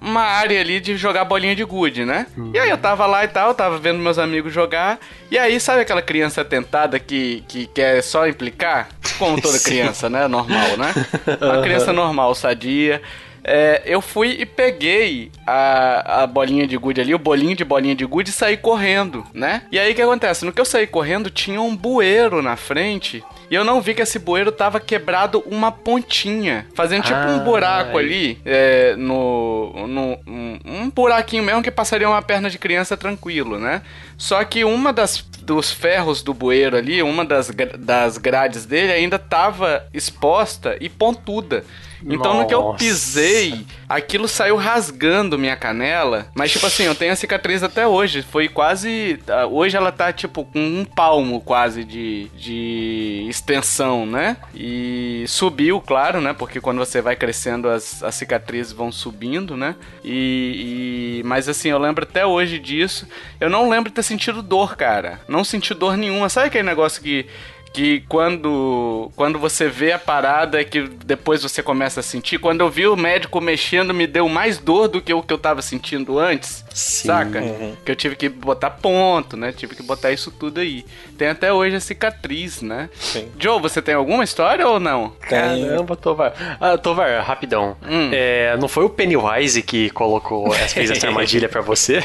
uma 0.00 0.20
área 0.20 0.60
ali 0.60 0.78
de 0.78 0.94
jogar 0.94 1.24
bolinha 1.24 1.56
de 1.56 1.64
gude, 1.64 2.04
né? 2.04 2.26
Uhum. 2.36 2.50
E 2.52 2.58
aí 2.58 2.68
eu 2.68 2.76
tava 2.76 3.06
lá 3.06 3.24
e 3.24 3.28
tal, 3.28 3.54
tava 3.54 3.78
vendo 3.78 3.98
meus 3.98 4.18
amigos 4.18 4.52
jogar, 4.52 5.00
e 5.30 5.38
aí 5.38 5.58
sabe 5.58 5.80
aquela 5.80 6.02
criança 6.02 6.44
tentada 6.44 6.98
que, 7.00 7.42
que 7.48 7.66
quer 7.66 8.02
só 8.02 8.28
implicar? 8.28 8.90
Como 9.18 9.40
toda 9.40 9.58
criança, 9.64 10.10
né, 10.10 10.28
normal, 10.28 10.76
né? 10.76 10.92
Uma 11.40 11.62
criança 11.62 11.94
normal, 11.94 12.34
sadia 12.34 13.00
é, 13.48 13.82
eu 13.86 14.02
fui 14.02 14.36
e 14.38 14.44
peguei 14.44 15.32
a, 15.46 16.22
a 16.22 16.26
bolinha 16.26 16.66
de 16.66 16.76
gude 16.76 17.00
ali, 17.00 17.14
o 17.14 17.18
bolinho 17.18 17.56
de 17.56 17.64
bolinha 17.64 17.94
de 17.94 18.04
gude 18.04 18.28
e 18.28 18.32
saí 18.32 18.58
correndo, 18.58 19.26
né? 19.32 19.62
E 19.72 19.78
aí 19.78 19.92
o 19.92 19.94
que 19.94 20.02
acontece? 20.02 20.44
No 20.44 20.52
que 20.52 20.60
eu 20.60 20.66
saí 20.66 20.86
correndo, 20.86 21.30
tinha 21.30 21.60
um 21.60 21.74
bueiro 21.74 22.42
na 22.42 22.56
frente 22.56 23.24
e 23.50 23.54
eu 23.54 23.64
não 23.64 23.80
vi 23.80 23.94
que 23.94 24.02
esse 24.02 24.18
bueiro 24.18 24.52
tava 24.52 24.78
quebrado 24.78 25.42
uma 25.46 25.72
pontinha, 25.72 26.66
fazendo 26.74 27.04
tipo 27.04 27.18
ah, 27.18 27.28
um 27.28 27.38
buraco 27.38 27.96
ai. 27.96 28.04
ali, 28.04 28.40
é, 28.44 28.94
no, 28.96 29.86
no 29.86 30.18
um, 30.26 30.58
um, 30.66 30.90
buraquinho 30.90 31.42
mesmo 31.42 31.62
que 31.62 31.70
passaria 31.70 32.08
uma 32.08 32.20
perna 32.20 32.50
de 32.50 32.58
criança 32.58 32.98
tranquilo, 32.98 33.58
né? 33.58 33.80
Só 34.18 34.44
que 34.44 34.62
uma 34.64 34.92
das 34.92 35.24
dos 35.48 35.72
ferros 35.72 36.22
do 36.22 36.34
bueiro 36.34 36.76
ali, 36.76 37.02
uma 37.02 37.24
das, 37.24 37.50
das 37.78 38.18
grades 38.18 38.66
dele 38.66 38.92
ainda 38.92 39.18
tava 39.18 39.86
exposta 39.94 40.76
e 40.78 40.90
pontuda. 40.90 41.64
Então 42.02 42.32
Nossa. 42.32 42.38
no 42.42 42.46
que 42.46 42.54
eu 42.54 42.74
pisei, 42.74 43.66
aquilo 43.88 44.28
saiu 44.28 44.56
rasgando 44.56 45.38
minha 45.38 45.56
canela. 45.56 46.28
Mas, 46.34 46.52
tipo 46.52 46.66
assim, 46.66 46.84
eu 46.84 46.94
tenho 46.94 47.12
a 47.12 47.16
cicatriz 47.16 47.62
até 47.62 47.86
hoje. 47.86 48.22
Foi 48.22 48.48
quase. 48.48 49.18
Ah, 49.28 49.46
hoje 49.46 49.76
ela 49.76 49.90
tá, 49.90 50.12
tipo, 50.12 50.44
com 50.44 50.60
um 50.60 50.84
palmo 50.84 51.40
quase 51.40 51.84
de, 51.84 52.28
de 52.36 53.26
extensão, 53.28 54.06
né? 54.06 54.36
E 54.54 55.24
subiu, 55.26 55.80
claro, 55.80 56.20
né? 56.20 56.32
Porque 56.32 56.60
quando 56.60 56.78
você 56.78 57.00
vai 57.00 57.16
crescendo, 57.16 57.68
as, 57.68 58.02
as 58.02 58.14
cicatrizes 58.14 58.72
vão 58.72 58.92
subindo, 58.92 59.56
né? 59.56 59.74
E, 60.04 61.20
e. 61.20 61.22
Mas 61.24 61.48
assim, 61.48 61.68
eu 61.68 61.78
lembro 61.78 62.04
até 62.04 62.24
hoje 62.24 62.58
disso. 62.58 63.06
Eu 63.40 63.50
não 63.50 63.68
lembro 63.68 63.90
de 63.90 63.96
ter 63.96 64.02
sentido 64.02 64.42
dor, 64.42 64.76
cara. 64.76 65.20
Não 65.28 65.42
senti 65.44 65.74
dor 65.74 65.96
nenhuma. 65.96 66.28
Sabe 66.28 66.48
aquele 66.48 66.64
negócio 66.64 67.02
que 67.02 67.26
que 67.72 68.00
quando, 68.08 69.10
quando 69.16 69.38
você 69.38 69.68
vê 69.68 69.92
a 69.92 69.98
parada 69.98 70.60
é 70.60 70.64
que 70.64 70.82
depois 70.82 71.42
você 71.42 71.62
começa 71.62 72.00
a 72.00 72.02
sentir. 72.02 72.38
Quando 72.38 72.60
eu 72.60 72.70
vi 72.70 72.86
o 72.86 72.96
médico 72.96 73.40
mexendo, 73.40 73.94
me 73.94 74.06
deu 74.06 74.28
mais 74.28 74.58
dor 74.58 74.88
do 74.88 75.00
que 75.00 75.12
o 75.12 75.22
que 75.22 75.32
eu 75.32 75.38
tava 75.38 75.62
sentindo 75.62 76.18
antes. 76.18 76.64
Sim. 76.72 77.08
Saca? 77.08 77.40
Uhum. 77.40 77.76
Que 77.84 77.90
eu 77.90 77.96
tive 77.96 78.16
que 78.16 78.28
botar 78.28 78.70
ponto, 78.70 79.36
né? 79.36 79.52
Tive 79.52 79.74
que 79.74 79.82
botar 79.82 80.12
isso 80.12 80.30
tudo 80.30 80.60
aí. 80.60 80.84
Tem 81.16 81.28
até 81.28 81.52
hoje 81.52 81.76
a 81.76 81.80
cicatriz, 81.80 82.62
né? 82.62 82.88
Sim. 82.94 83.28
Joe, 83.38 83.60
você 83.60 83.82
tem 83.82 83.94
alguma 83.94 84.24
história 84.24 84.66
ou 84.66 84.78
não? 84.78 85.10
Caramba, 85.20 85.96
Tovar. 85.96 86.58
Ah, 86.60 86.78
Tovar, 86.78 87.22
rapidão. 87.22 87.76
Hum. 87.82 88.10
É, 88.12 88.56
não 88.58 88.68
foi 88.68 88.84
o 88.84 88.90
Pennywise 88.90 89.62
que 89.62 89.90
colocou, 89.90 90.50
fez 90.52 90.90
essa 90.90 91.06
armadilha 91.08 91.48
pra 91.48 91.60
você? 91.60 92.02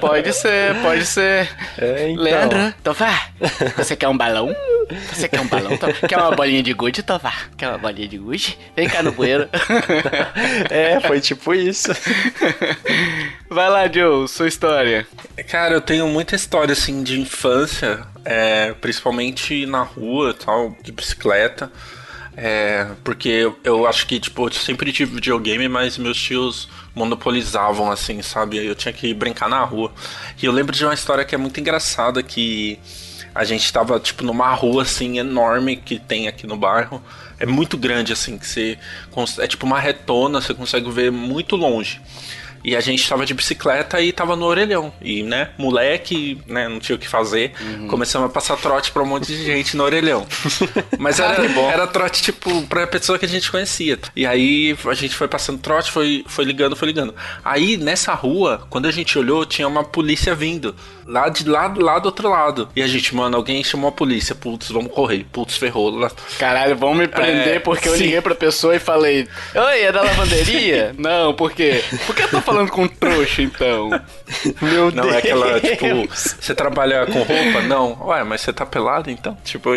Pode 0.00 0.32
ser, 0.32 0.74
pode 0.82 1.06
ser. 1.06 1.48
É, 1.78 2.10
então. 2.10 2.22
Leandro, 2.22 2.74
Tovar, 2.82 3.32
você 3.76 3.94
quer 3.96 4.08
um 4.08 4.16
balão? 4.16 4.54
Você 5.12 5.28
quer 5.28 5.40
um 5.40 5.46
balão? 5.46 5.70
Quer 6.08 6.18
uma 6.18 6.32
bolinha 6.32 6.62
de 6.62 6.72
gude, 6.72 7.02
Tovar? 7.02 7.50
Quer 7.56 7.68
uma 7.68 7.78
bolinha 7.78 8.08
de 8.08 8.18
gude? 8.18 8.58
Vem 8.76 8.88
cá 8.88 9.02
no 9.02 9.12
bueiro. 9.12 9.48
é, 10.70 11.00
foi 11.00 11.20
tipo 11.20 11.54
isso. 11.54 11.90
Vai 13.48 13.68
lá, 13.68 13.90
Joe, 13.90 14.28
sua 14.28 14.48
história. 14.48 15.06
Cara, 15.48 15.74
eu 15.74 15.80
tenho 15.80 16.06
muita 16.08 16.34
história 16.34 16.72
assim 16.72 17.02
de 17.02 17.20
infância, 17.20 18.06
é, 18.24 18.72
principalmente 18.74 19.66
na 19.66 19.82
rua, 19.82 20.34
tal, 20.34 20.76
de 20.82 20.92
bicicleta. 20.92 21.70
É, 22.36 22.86
porque 23.04 23.28
eu, 23.28 23.58
eu 23.64 23.86
acho 23.86 24.06
que, 24.06 24.18
tipo, 24.18 24.46
eu 24.46 24.52
sempre 24.52 24.92
tive 24.92 25.16
videogame, 25.16 25.68
mas 25.68 25.98
meus 25.98 26.20
tios 26.20 26.68
monopolizavam, 26.94 27.90
assim, 27.90 28.22
sabe? 28.22 28.64
Eu 28.64 28.74
tinha 28.74 28.92
que 28.92 29.12
brincar 29.12 29.48
na 29.48 29.62
rua. 29.62 29.92
E 30.40 30.46
eu 30.46 30.52
lembro 30.52 30.74
de 30.74 30.84
uma 30.84 30.94
história 30.94 31.24
que 31.24 31.34
é 31.34 31.38
muito 31.38 31.60
engraçada, 31.60 32.22
que 32.22 32.78
a 33.34 33.44
gente 33.44 33.72
tava, 33.72 33.98
tipo, 34.00 34.24
numa 34.24 34.52
rua, 34.54 34.82
assim, 34.82 35.18
enorme 35.18 35.76
que 35.76 35.98
tem 35.98 36.28
aqui 36.28 36.46
no 36.46 36.56
bairro. 36.56 37.02
É 37.38 37.46
muito 37.46 37.76
grande, 37.78 38.12
assim, 38.12 38.36
que 38.36 38.46
você... 38.46 38.78
É 39.38 39.46
tipo 39.46 39.64
uma 39.64 39.78
retona, 39.78 40.40
você 40.40 40.52
consegue 40.52 40.90
ver 40.90 41.10
muito 41.10 41.56
longe. 41.56 42.00
E 42.62 42.76
a 42.76 42.80
gente 42.80 43.08
tava 43.08 43.24
de 43.24 43.34
bicicleta 43.34 44.00
e 44.00 44.12
tava 44.12 44.36
no 44.36 44.44
orelhão. 44.44 44.92
E, 45.00 45.22
né, 45.22 45.50
moleque, 45.56 46.40
né, 46.46 46.68
não 46.68 46.78
tinha 46.78 46.96
o 46.96 46.98
que 46.98 47.08
fazer. 47.08 47.52
Uhum. 47.60 47.88
Começamos 47.88 48.28
a 48.28 48.32
passar 48.32 48.56
trote 48.56 48.90
pra 48.90 49.02
um 49.02 49.06
monte 49.06 49.26
de 49.26 49.44
gente 49.44 49.76
no 49.76 49.84
orelhão. 49.84 50.26
Mas 50.98 51.18
era, 51.18 51.42
era 51.72 51.86
trote, 51.86 52.22
tipo, 52.22 52.62
pra 52.66 52.86
pessoa 52.86 53.18
que 53.18 53.24
a 53.24 53.28
gente 53.28 53.50
conhecia. 53.50 53.98
E 54.14 54.26
aí 54.26 54.76
a 54.86 54.94
gente 54.94 55.14
foi 55.14 55.28
passando 55.28 55.58
trote, 55.58 55.90
foi, 55.90 56.24
foi 56.26 56.44
ligando, 56.44 56.76
foi 56.76 56.88
ligando. 56.88 57.14
Aí, 57.44 57.76
nessa 57.76 58.14
rua, 58.14 58.66
quando 58.68 58.86
a 58.86 58.92
gente 58.92 59.18
olhou, 59.18 59.44
tinha 59.46 59.66
uma 59.66 59.84
polícia 59.84 60.34
vindo. 60.34 60.74
Lá 61.06 61.28
de 61.28 61.48
lá, 61.48 61.74
lá 61.76 61.98
do 61.98 62.06
outro 62.06 62.28
lado. 62.28 62.68
E 62.76 62.82
a 62.82 62.86
gente, 62.86 63.14
mano, 63.16 63.36
alguém 63.36 63.64
chamou 63.64 63.88
a 63.88 63.92
polícia. 63.92 64.34
Putz, 64.34 64.70
vamos 64.70 64.92
correr. 64.92 65.26
Putz, 65.32 65.56
ferrou. 65.56 66.08
Caralho, 66.38 66.76
vão 66.76 66.94
me 66.94 67.08
prender 67.08 67.56
é, 67.56 67.58
porque 67.58 67.88
eu 67.88 67.96
sim. 67.96 68.04
liguei 68.04 68.20
pra 68.20 68.34
pessoa 68.34 68.76
e 68.76 68.78
falei: 68.78 69.26
Oi, 69.54 69.80
é 69.80 69.90
da 69.90 70.02
lavanderia? 70.02 70.94
não, 70.98 71.34
por 71.34 71.50
quê? 71.50 71.82
Por 72.06 72.14
que 72.14 72.22
eu 72.22 72.28
tô 72.28 72.40
falando 72.50 72.70
com 72.70 72.88
trouxa, 72.88 73.42
então? 73.42 73.90
Meu 74.60 74.90
não, 74.90 75.04
Deus. 75.04 75.06
Não, 75.06 75.10
é 75.10 75.18
aquela, 75.18 75.60
tipo, 75.60 76.08
você 76.40 76.54
trabalha 76.54 77.06
com 77.06 77.18
roupa? 77.22 77.62
Não. 77.66 78.06
Ué, 78.06 78.22
mas 78.24 78.40
você 78.40 78.52
tá 78.52 78.64
pelado 78.64 79.10
então? 79.10 79.36
Tipo. 79.44 79.70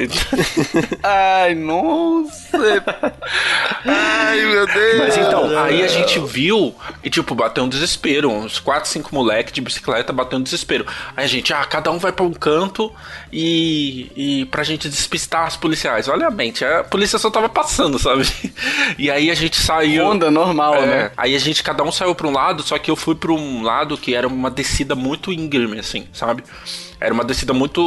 Ai, 1.04 1.56
nossa. 1.56 2.84
Ai, 3.86 4.42
meu 4.46 4.66
Deus. 4.66 5.00
Mas 5.00 5.18
então, 5.18 5.60
aí 5.60 5.84
a 5.84 5.88
gente 5.88 6.20
viu 6.20 6.76
e, 7.04 7.10
tipo, 7.10 7.36
bateu 7.36 7.64
um 7.64 7.70
desespero. 7.70 8.30
Uns 8.30 8.60
4, 8.60 8.90
5 8.90 9.14
moleques 9.14 9.54
de 9.54 9.62
bicicleta 9.62 10.14
bateu 10.14 10.40
um 10.40 10.44
desespero. 10.44 10.86
Aí 11.16 11.26
a 11.26 11.28
gente, 11.28 11.54
ah, 11.54 11.64
cada 11.66 11.92
um 11.92 11.98
vai 11.98 12.12
pra 12.12 12.26
um 12.26 12.34
canto 12.34 12.92
e, 13.32 14.12
e 14.16 14.46
pra 14.46 14.64
gente 14.64 14.88
despistar 14.88 15.46
as 15.46 15.56
policiais. 15.56 16.08
Olha 16.08 16.28
a 16.28 16.32
mente, 16.32 16.64
a 16.64 16.84
polícia 16.84 17.18
só 17.18 17.30
tava 17.30 17.50
passando, 17.50 17.98
sabe? 18.00 18.24
E 18.98 19.10
aí 19.10 19.32
a 19.32 19.36
gente 19.36 19.58
saiu. 19.58 20.06
Onda 20.06 20.30
normal, 20.30 20.76
é, 20.76 20.86
né? 20.86 21.12
Aí 21.18 21.36
a 21.36 21.40
gente, 21.40 21.64
cada 21.64 21.84
um 21.84 21.92
saiu 21.92 22.14
pra 22.14 22.28
um 22.28 22.32
lado, 22.32 22.63
só 22.64 22.78
que 22.80 22.90
eu 22.90 22.96
fui 22.96 23.16
pra 23.16 23.32
um 23.32 23.62
lado 23.62 23.98
que 23.98 24.16
era 24.16 24.28
uma 24.28 24.50
descida 24.50 24.96
muito 24.96 25.32
íngreme, 25.32 25.80
assim, 25.80 26.08
sabe? 26.14 26.44
Era 27.00 27.14
uma 27.14 27.24
descida 27.24 27.54
muito. 27.54 27.82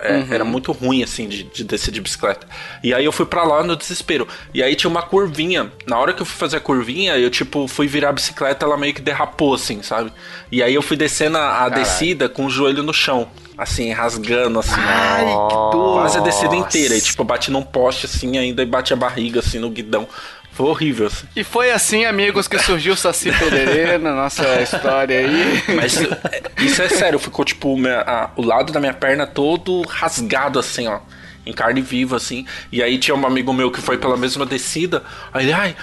É, 0.00 0.16
uhum. 0.16 0.26
Era 0.30 0.44
muito 0.44 0.70
ruim, 0.72 1.02
assim, 1.02 1.26
de, 1.26 1.44
de 1.44 1.64
descer 1.64 1.90
de 1.90 2.00
bicicleta. 2.00 2.46
E 2.82 2.92
aí 2.92 3.04
eu 3.04 3.10
fui 3.10 3.24
para 3.24 3.42
lá 3.42 3.64
no 3.64 3.74
desespero. 3.74 4.28
E 4.52 4.62
aí 4.62 4.76
tinha 4.76 4.90
uma 4.90 5.02
curvinha. 5.02 5.72
Na 5.86 5.98
hora 5.98 6.12
que 6.12 6.20
eu 6.20 6.26
fui 6.26 6.36
fazer 6.36 6.58
a 6.58 6.60
curvinha, 6.60 7.16
eu, 7.16 7.30
tipo, 7.30 7.66
fui 7.66 7.86
virar 7.86 8.10
a 8.10 8.12
bicicleta, 8.12 8.66
ela 8.66 8.76
meio 8.76 8.92
que 8.92 9.00
derrapou, 9.00 9.54
assim, 9.54 9.82
sabe? 9.82 10.12
E 10.52 10.62
aí 10.62 10.74
eu 10.74 10.82
fui 10.82 10.96
descendo 10.96 11.38
a, 11.38 11.64
a 11.64 11.68
descida 11.70 12.28
com 12.28 12.44
o 12.44 12.50
joelho 12.50 12.82
no 12.82 12.92
chão 12.92 13.28
assim, 13.56 13.92
rasgando, 13.92 14.58
assim. 14.58 14.74
Ai, 14.76 15.24
que 15.24 15.54
dor. 15.54 16.00
Quase 16.00 16.18
a 16.18 16.20
descida 16.20 16.56
inteira. 16.56 16.96
E, 16.96 17.00
tipo, 17.00 17.22
bati 17.24 17.50
num 17.50 17.62
poste, 17.62 18.06
assim, 18.06 18.36
ainda 18.36 18.62
e 18.62 18.66
bati 18.66 18.92
a 18.92 18.96
barriga, 18.96 19.40
assim, 19.40 19.58
no 19.58 19.70
guidão. 19.70 20.08
Foi 20.54 20.66
horrível. 20.66 21.08
Assim. 21.08 21.26
E 21.34 21.42
foi 21.42 21.72
assim, 21.72 22.04
amigos, 22.04 22.46
que 22.46 22.58
surgiu 22.58 22.94
o 22.94 22.96
Saci 22.96 23.30
Pererê 23.32 23.98
na 23.98 24.14
nossa 24.14 24.62
história 24.62 25.18
aí. 25.18 25.62
Mas 25.74 26.00
é, 26.00 26.42
isso 26.62 26.80
é 26.80 26.88
sério, 26.88 27.18
ficou 27.18 27.44
tipo 27.44 27.76
minha, 27.76 28.00
a, 28.00 28.30
o 28.36 28.42
lado 28.42 28.72
da 28.72 28.78
minha 28.80 28.94
perna 28.94 29.26
todo 29.26 29.82
rasgado 29.82 30.58
assim, 30.58 30.86
ó 30.86 31.00
em 31.46 31.52
carne 31.52 31.80
viva, 31.80 32.16
assim. 32.16 32.46
E 32.72 32.82
aí 32.82 32.98
tinha 32.98 33.14
um 33.14 33.26
amigo 33.26 33.52
meu 33.52 33.70
que 33.70 33.80
foi 33.80 33.98
pela 33.98 34.16
mesma 34.16 34.46
descida. 34.46 35.02
Aí 35.32 35.44
ele, 35.44 35.52
ai, 35.52 35.76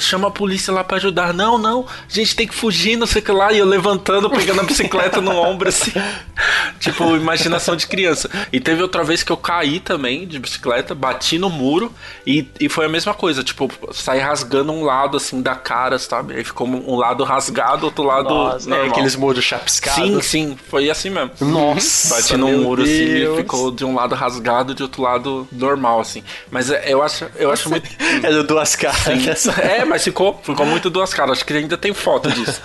chama 0.00 0.28
a 0.28 0.30
polícia 0.30 0.72
lá 0.72 0.82
para 0.82 0.96
ajudar. 0.96 1.34
Não, 1.34 1.58
não, 1.58 1.86
a 1.86 2.12
gente 2.12 2.34
tem 2.34 2.46
que 2.46 2.54
fugir, 2.54 2.96
não 2.96 3.06
sei 3.06 3.20
o 3.20 3.24
que 3.24 3.32
lá. 3.32 3.52
E 3.52 3.58
eu 3.58 3.66
levantando, 3.66 4.30
pegando 4.30 4.60
a 4.60 4.64
bicicleta 4.64 5.20
no 5.20 5.32
ombro, 5.36 5.68
assim. 5.68 5.92
tipo, 6.80 7.16
imaginação 7.16 7.76
de 7.76 7.86
criança. 7.86 8.30
E 8.52 8.60
teve 8.60 8.82
outra 8.82 9.04
vez 9.04 9.22
que 9.22 9.30
eu 9.30 9.36
caí 9.36 9.80
também 9.80 10.26
de 10.26 10.38
bicicleta, 10.38 10.94
bati 10.94 11.38
no 11.38 11.50
muro 11.50 11.92
e, 12.26 12.48
e 12.58 12.68
foi 12.68 12.86
a 12.86 12.88
mesma 12.88 13.12
coisa. 13.12 13.44
Tipo, 13.44 13.70
saí 13.92 14.20
rasgando 14.20 14.72
um 14.72 14.82
lado, 14.82 15.16
assim, 15.16 15.42
da 15.42 15.54
cara, 15.54 15.98
sabe? 15.98 16.34
Aí 16.34 16.44
ficou 16.44 16.66
um 16.66 16.96
lado 16.96 17.22
rasgado, 17.24 17.86
outro 17.86 18.04
lado. 18.04 18.30
Nossa, 18.30 18.74
é, 18.74 18.86
aqueles 18.86 19.14
muros 19.14 19.44
chapiscados. 19.44 20.02
Sim, 20.02 20.22
sim, 20.22 20.58
foi 20.68 20.90
assim 20.90 21.10
mesmo. 21.10 21.32
Nossa. 21.40 22.14
Bati 22.14 22.36
no 22.36 22.48
muro, 22.48 22.82
Deus. 22.82 22.94
assim, 22.94 23.34
e 23.34 23.36
ficou 23.36 23.70
de 23.70 23.84
um 23.84 23.94
lado 23.94 24.14
rasgado, 24.14 24.74
de 24.74 24.85
outro 24.86 25.02
lado 25.02 25.48
normal, 25.52 26.00
assim. 26.00 26.22
Mas 26.50 26.70
é, 26.70 26.84
eu 26.86 27.02
acho, 27.02 27.26
eu 27.36 27.50
acho 27.50 27.68
muito. 27.70 27.88
É 28.22 28.30
do 28.30 28.44
duas 28.44 28.74
caras. 28.74 29.46
É, 29.58 29.84
mas 29.84 30.02
ficou, 30.02 30.40
ficou 30.42 30.64
muito 30.64 30.88
duas 30.88 31.12
caras. 31.12 31.32
Acho 31.32 31.44
que 31.44 31.52
ainda 31.52 31.76
tem 31.76 31.92
foto 31.92 32.30
disso. 32.30 32.60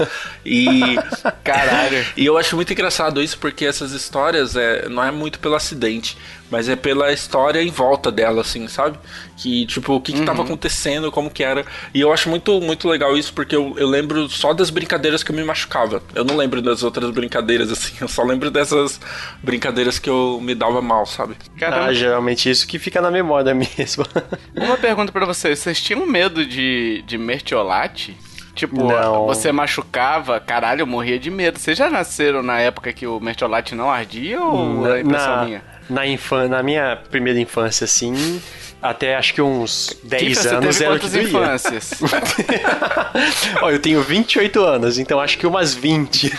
E. 0.45 0.95
Caralho. 1.43 2.05
E 2.15 2.25
eu 2.25 2.37
acho 2.37 2.55
muito 2.55 2.71
engraçado 2.71 3.21
isso, 3.21 3.37
porque 3.37 3.65
essas 3.65 3.91
histórias 3.91 4.55
é, 4.55 4.87
não 4.87 5.03
é 5.03 5.11
muito 5.11 5.39
pelo 5.39 5.55
acidente 5.55 6.17
mas 6.51 6.67
é 6.67 6.75
pela 6.75 7.11
história 7.13 7.63
em 7.63 7.69
volta 7.69 8.11
dela, 8.11 8.41
assim, 8.41 8.67
sabe? 8.67 8.99
Que, 9.37 9.65
tipo, 9.65 9.93
o 9.93 10.01
que, 10.01 10.11
que 10.11 10.21
tava 10.23 10.39
uhum. 10.39 10.45
acontecendo, 10.45 11.09
como 11.09 11.31
que 11.31 11.43
era. 11.43 11.65
E 11.93 12.01
eu 12.01 12.11
acho 12.11 12.29
muito, 12.29 12.59
muito 12.59 12.89
legal 12.89 13.17
isso, 13.17 13.33
porque 13.33 13.55
eu, 13.55 13.73
eu 13.77 13.87
lembro 13.87 14.27
só 14.29 14.53
das 14.53 14.69
brincadeiras 14.69 15.23
que 15.23 15.31
eu 15.31 15.35
me 15.35 15.43
machucava. 15.43 16.03
Eu 16.13 16.25
não 16.25 16.35
lembro 16.35 16.61
das 16.61 16.83
outras 16.83 17.09
brincadeiras, 17.11 17.71
assim, 17.71 17.93
eu 18.01 18.07
só 18.09 18.21
lembro 18.23 18.51
dessas 18.51 18.99
brincadeiras 19.41 19.97
que 19.97 20.09
eu 20.09 20.39
me 20.41 20.53
dava 20.53 20.81
mal, 20.81 21.05
sabe? 21.05 21.35
Caramba. 21.57 21.85
Ah, 21.85 21.93
geralmente 21.93 22.49
isso 22.49 22.67
que 22.67 22.77
fica 22.77 23.01
na 23.01 23.09
memória 23.09 23.53
mesmo. 23.55 24.05
Uma 24.53 24.75
pergunta 24.75 25.11
para 25.11 25.25
vocês, 25.25 25.57
vocês 25.57 25.81
tinham 25.81 26.05
medo 26.05 26.45
de, 26.45 27.01
de 27.07 27.17
mertiolate? 27.17 28.17
Tipo, 28.53 28.83
não. 28.83 29.25
você 29.25 29.51
machucava, 29.51 30.39
caralho, 30.39 30.81
eu 30.81 30.87
morria 30.87 31.17
de 31.17 31.31
medo. 31.31 31.57
Vocês 31.57 31.77
já 31.77 31.89
nasceram 31.89 32.43
na 32.43 32.59
época 32.59 32.91
que 32.91 33.07
o 33.07 33.19
mertiolate 33.19 33.73
não 33.73 33.89
ardia 33.89 34.41
ou 34.41 34.81
na, 34.81 34.97
é 34.97 35.01
impressão 35.01 35.35
na, 35.37 35.45
minha? 35.45 35.63
Na, 35.91 36.07
infan 36.07 36.47
na 36.47 36.63
minha 36.63 36.97
primeira 37.09 37.39
infância, 37.39 37.85
assim, 37.85 38.41
até 38.81 39.15
acho 39.15 39.33
que 39.33 39.41
uns 39.41 39.95
10 40.03 40.37
Kika, 40.39 40.57
anos 40.57 40.75
você 40.75 40.85
era 40.85 40.93
quantas 40.93 41.11
que 41.11 41.21
infâncias? 41.21 41.91
Ó, 43.61 43.69
eu 43.69 43.79
tenho 43.79 44.01
28 44.01 44.63
anos, 44.63 44.97
então 44.97 45.19
acho 45.19 45.37
que 45.37 45.45
umas 45.45 45.75
20. 45.75 46.31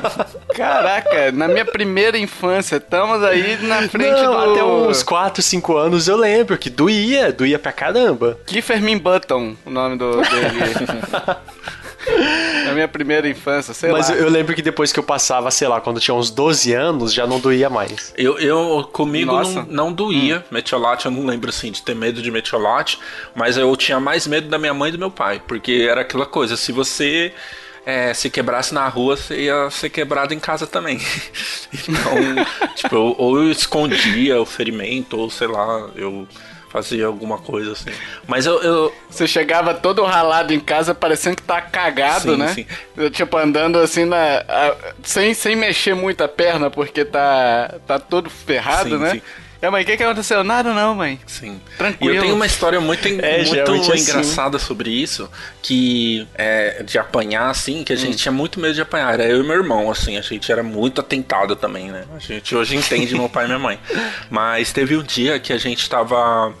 Caraca, 0.56 1.30
na 1.32 1.46
minha 1.46 1.64
primeira 1.64 2.18
infância, 2.18 2.76
estamos 2.76 3.22
aí 3.22 3.58
na 3.62 3.88
frente 3.88 4.22
Não, 4.22 4.32
do... 4.32 4.52
até 4.52 4.64
uns 4.64 5.02
4, 5.02 5.42
5 5.42 5.76
anos 5.76 6.08
eu 6.08 6.16
lembro 6.16 6.56
que 6.56 6.70
doía, 6.70 7.30
doía 7.32 7.58
pra 7.58 7.72
caramba. 7.72 8.38
Kiefer 8.46 8.80
Button, 8.98 9.54
o 9.64 9.70
nome 9.70 9.96
do, 9.98 10.16
dele. 10.16 10.64
Minha 12.74 12.88
primeira 12.88 13.28
infância, 13.28 13.72
sei 13.72 13.90
Mas 13.90 14.08
lá. 14.08 14.14
Mas 14.14 14.24
eu 14.24 14.30
lembro 14.30 14.54
que 14.54 14.62
depois 14.62 14.92
que 14.92 14.98
eu 14.98 15.02
passava, 15.02 15.50
sei 15.50 15.68
lá, 15.68 15.80
quando 15.80 16.00
tinha 16.00 16.14
uns 16.14 16.30
12 16.30 16.72
anos, 16.72 17.12
já 17.12 17.26
não 17.26 17.40
doía 17.40 17.70
mais. 17.70 18.12
Eu, 18.16 18.38
eu 18.38 18.88
comigo 18.92 19.32
não, 19.32 19.66
não 19.66 19.92
doía. 19.92 20.38
Hum. 20.38 20.42
Metiolate, 20.50 21.06
eu 21.06 21.12
não 21.12 21.26
lembro 21.26 21.50
assim 21.50 21.70
de 21.70 21.82
ter 21.82 21.94
medo 21.94 22.20
de 22.20 22.30
metiolate, 22.30 22.98
mas 23.34 23.56
eu 23.56 23.74
tinha 23.76 23.98
mais 24.00 24.26
medo 24.26 24.48
da 24.48 24.58
minha 24.58 24.74
mãe 24.74 24.88
e 24.88 24.92
do 24.92 24.98
meu 24.98 25.10
pai, 25.10 25.42
porque 25.46 25.86
era 25.88 26.02
aquela 26.02 26.26
coisa, 26.26 26.56
se 26.56 26.72
você 26.72 27.32
é, 27.86 28.14
se 28.14 28.30
quebrasse 28.30 28.72
na 28.72 28.88
rua, 28.88 29.16
você 29.16 29.42
ia 29.42 29.68
ser 29.70 29.90
quebrado 29.90 30.32
em 30.32 30.40
casa 30.40 30.66
também. 30.66 30.98
então, 31.72 32.44
tipo, 32.74 32.94
eu, 32.94 33.14
ou 33.18 33.38
eu 33.38 33.50
escondia 33.50 34.40
o 34.40 34.46
ferimento, 34.46 35.18
ou 35.18 35.30
sei 35.30 35.46
lá, 35.46 35.90
eu 35.94 36.26
fazia 36.74 37.06
alguma 37.06 37.38
coisa 37.38 37.70
assim. 37.70 37.92
Mas 38.26 38.46
eu, 38.46 38.60
eu... 38.60 38.92
Você 39.08 39.28
chegava 39.28 39.72
todo 39.72 40.02
ralado 40.02 40.52
em 40.52 40.58
casa, 40.58 40.92
parecendo 40.92 41.36
que 41.36 41.42
tá 41.42 41.60
cagado, 41.62 42.32
sim, 42.32 42.36
né? 42.36 42.48
Sim. 42.48 42.66
Tipo, 43.10 43.36
andando 43.36 43.78
assim 43.78 44.04
na. 44.04 44.44
A, 44.48 44.74
sem, 45.04 45.32
sem 45.34 45.54
mexer 45.54 45.94
muito 45.94 46.24
a 46.24 46.28
perna, 46.28 46.68
porque 46.68 47.04
tá, 47.04 47.76
tá 47.86 48.00
todo 48.00 48.28
ferrado, 48.28 48.90
sim, 48.90 48.98
né? 48.98 49.10
Sim. 49.12 49.22
É, 49.64 49.70
mãe, 49.70 49.82
o 49.82 49.86
que, 49.86 49.96
que 49.96 50.02
aconteceu? 50.02 50.44
Nada 50.44 50.74
não, 50.74 50.94
mãe. 50.94 51.18
Sim. 51.26 51.58
Tranquilo. 51.78 52.12
E 52.12 52.16
eu 52.18 52.22
tenho 52.22 52.34
uma 52.34 52.44
história 52.44 52.78
muito, 52.82 53.08
é, 53.24 53.42
muito 53.46 53.72
assim. 53.72 54.02
engraçada 54.02 54.58
assim. 54.58 54.66
sobre 54.66 54.90
isso, 54.90 55.30
que 55.62 56.28
é 56.34 56.82
de 56.82 56.98
apanhar, 56.98 57.48
assim, 57.48 57.82
que 57.82 57.90
a 57.90 57.96
gente 57.96 58.12
hum. 58.12 58.18
tinha 58.18 58.32
muito 58.32 58.60
medo 58.60 58.74
de 58.74 58.82
apanhar. 58.82 59.14
Era 59.14 59.24
eu 59.24 59.40
e 59.40 59.42
meu 59.42 59.56
irmão, 59.56 59.90
assim, 59.90 60.18
a 60.18 60.20
gente 60.20 60.52
era 60.52 60.62
muito 60.62 61.00
atentado 61.00 61.56
também, 61.56 61.90
né? 61.90 62.04
A 62.14 62.18
gente 62.18 62.54
hoje 62.54 62.76
entende 62.76 63.14
meu 63.14 63.26
pai 63.26 63.44
e 63.44 63.46
minha 63.46 63.58
mãe. 63.58 63.78
Mas 64.28 64.70
teve 64.70 64.98
um 64.98 65.02
dia 65.02 65.40
que 65.40 65.50
a 65.50 65.58
gente 65.58 65.88
tava 65.88 66.52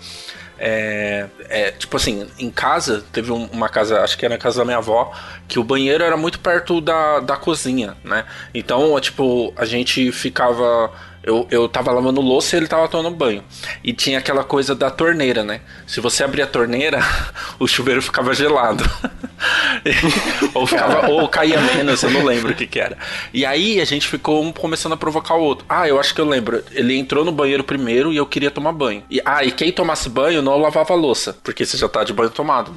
é, 0.58 1.26
é, 1.50 1.70
tipo 1.72 1.98
assim, 1.98 2.26
em 2.38 2.50
casa, 2.50 3.04
teve 3.12 3.30
uma 3.30 3.68
casa, 3.68 4.00
acho 4.00 4.16
que 4.16 4.24
era 4.24 4.34
na 4.34 4.40
casa 4.40 4.60
da 4.60 4.64
minha 4.64 4.78
avó, 4.78 5.12
que 5.46 5.58
o 5.58 5.64
banheiro 5.64 6.02
era 6.02 6.16
muito 6.16 6.38
perto 6.38 6.80
da, 6.80 7.20
da 7.20 7.36
cozinha, 7.36 7.98
né? 8.02 8.24
Então, 8.54 8.98
tipo, 8.98 9.52
a 9.58 9.66
gente 9.66 10.10
ficava 10.10 10.90
eu, 11.24 11.46
eu 11.50 11.68
tava 11.68 11.90
lavando 11.90 12.20
louça 12.20 12.54
e 12.54 12.58
ele 12.58 12.66
tava 12.66 12.86
tomando 12.86 13.16
banho. 13.16 13.42
E 13.82 13.92
tinha 13.92 14.18
aquela 14.18 14.44
coisa 14.44 14.74
da 14.74 14.90
torneira, 14.90 15.42
né? 15.42 15.62
Se 15.86 16.00
você 16.00 16.22
abria 16.22 16.44
a 16.44 16.46
torneira, 16.46 17.00
o 17.58 17.66
chuveiro 17.66 18.02
ficava 18.02 18.34
gelado. 18.34 18.84
ou, 20.52 20.66
ficava, 20.66 21.08
ou 21.08 21.26
caía 21.28 21.58
menos, 21.60 22.02
eu 22.02 22.10
não 22.10 22.24
lembro 22.24 22.52
o 22.52 22.54
que, 22.54 22.66
que 22.66 22.78
era. 22.78 22.98
E 23.32 23.46
aí 23.46 23.80
a 23.80 23.84
gente 23.84 24.06
ficou 24.06 24.42
um 24.42 24.52
começando 24.52 24.92
a 24.92 24.96
provocar 24.96 25.34
o 25.34 25.42
outro. 25.42 25.64
Ah, 25.68 25.88
eu 25.88 25.98
acho 25.98 26.14
que 26.14 26.20
eu 26.20 26.28
lembro. 26.28 26.62
Ele 26.72 26.96
entrou 26.96 27.24
no 27.24 27.32
banheiro 27.32 27.64
primeiro 27.64 28.12
e 28.12 28.16
eu 28.18 28.26
queria 28.26 28.50
tomar 28.50 28.72
banho. 28.72 29.02
E, 29.10 29.20
ah, 29.24 29.42
e 29.42 29.50
quem 29.50 29.72
tomasse 29.72 30.10
banho 30.10 30.42
não 30.42 30.58
lavava 30.58 30.92
a 30.92 30.96
louça, 30.96 31.36
porque 31.42 31.64
você 31.64 31.78
já 31.78 31.88
tá 31.88 32.04
de 32.04 32.12
banho 32.12 32.30
tomado. 32.30 32.74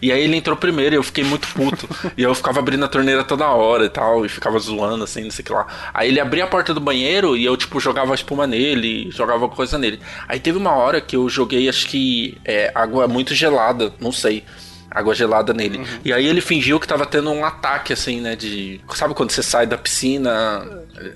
E 0.00 0.12
aí 0.12 0.22
ele 0.22 0.36
entrou 0.36 0.56
primeiro 0.56 0.94
e 0.94 0.98
eu 0.98 1.02
fiquei 1.02 1.24
muito 1.24 1.48
puto. 1.48 1.88
e 2.16 2.22
eu 2.22 2.34
ficava 2.34 2.58
abrindo 2.58 2.84
a 2.84 2.88
torneira 2.88 3.24
toda 3.24 3.46
hora 3.48 3.84
e 3.84 3.88
tal, 3.88 4.24
e 4.24 4.28
ficava 4.28 4.58
zoando 4.58 5.04
assim, 5.04 5.24
não 5.24 5.30
sei 5.30 5.42
o 5.42 5.46
que 5.46 5.52
lá. 5.52 5.66
Aí 5.92 6.08
ele 6.08 6.20
abria 6.20 6.44
a 6.44 6.48
porta 6.48 6.72
do 6.74 6.80
banheiro 6.80 7.36
e 7.36 7.44
eu, 7.44 7.56
tipo, 7.56 7.80
jogava 7.80 8.14
espuma 8.14 8.46
nele, 8.46 9.10
jogava 9.10 9.48
coisa 9.48 9.78
nele. 9.78 10.00
Aí 10.28 10.40
teve 10.40 10.58
uma 10.58 10.72
hora 10.72 11.00
que 11.00 11.16
eu 11.16 11.28
joguei, 11.28 11.68
acho 11.68 11.86
que 11.86 12.36
é, 12.44 12.70
água 12.74 13.08
muito 13.08 13.34
gelada, 13.34 13.92
não 14.00 14.12
sei 14.12 14.44
água 14.96 15.14
gelada 15.14 15.52
nele. 15.52 15.76
Uhum. 15.76 15.84
E 16.02 16.10
aí 16.10 16.26
ele 16.26 16.40
fingiu 16.40 16.80
que 16.80 16.88
tava 16.88 17.04
tendo 17.04 17.30
um 17.30 17.44
ataque, 17.44 17.92
assim, 17.92 18.18
né? 18.18 18.34
De. 18.34 18.80
Sabe 18.94 19.12
quando 19.12 19.30
você 19.30 19.42
sai 19.42 19.66
da 19.66 19.76
piscina 19.76 20.66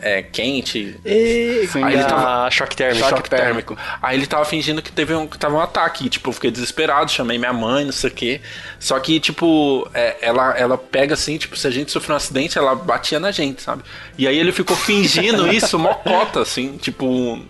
é, 0.00 0.22
quente? 0.22 1.00
E... 1.02 1.66
Sim, 1.66 1.82
aí 1.82 1.94
ele 1.94 2.04
tava. 2.04 2.50
Choque 2.50 2.76
térmico. 2.76 3.08
Choque 3.08 3.30
térmico. 3.30 3.78
Aí 4.02 4.18
ele 4.18 4.26
tava 4.26 4.44
fingindo 4.44 4.82
que 4.82 4.92
teve 4.92 5.14
um, 5.14 5.26
que 5.26 5.38
tava 5.38 5.56
um 5.56 5.60
ataque. 5.60 6.04
E, 6.04 6.08
tipo, 6.10 6.28
eu 6.28 6.34
fiquei 6.34 6.50
desesperado, 6.50 7.10
chamei 7.10 7.38
minha 7.38 7.54
mãe, 7.54 7.86
não 7.86 7.92
sei 7.92 8.10
o 8.10 8.12
quê. 8.12 8.40
Só 8.78 9.00
que, 9.00 9.18
tipo, 9.18 9.88
é, 9.94 10.18
ela, 10.20 10.54
ela 10.58 10.76
pega 10.76 11.14
assim, 11.14 11.38
tipo, 11.38 11.56
se 11.56 11.66
a 11.66 11.70
gente 11.70 11.90
sofreu 11.90 12.12
um 12.12 12.16
acidente, 12.18 12.58
ela 12.58 12.74
batia 12.74 13.18
na 13.18 13.30
gente, 13.30 13.62
sabe? 13.62 13.82
E 14.18 14.28
aí 14.28 14.38
ele 14.38 14.52
ficou 14.52 14.76
fingindo 14.76 15.48
isso, 15.52 15.78
mocota, 15.78 16.42
assim, 16.42 16.76
tipo 16.76 17.40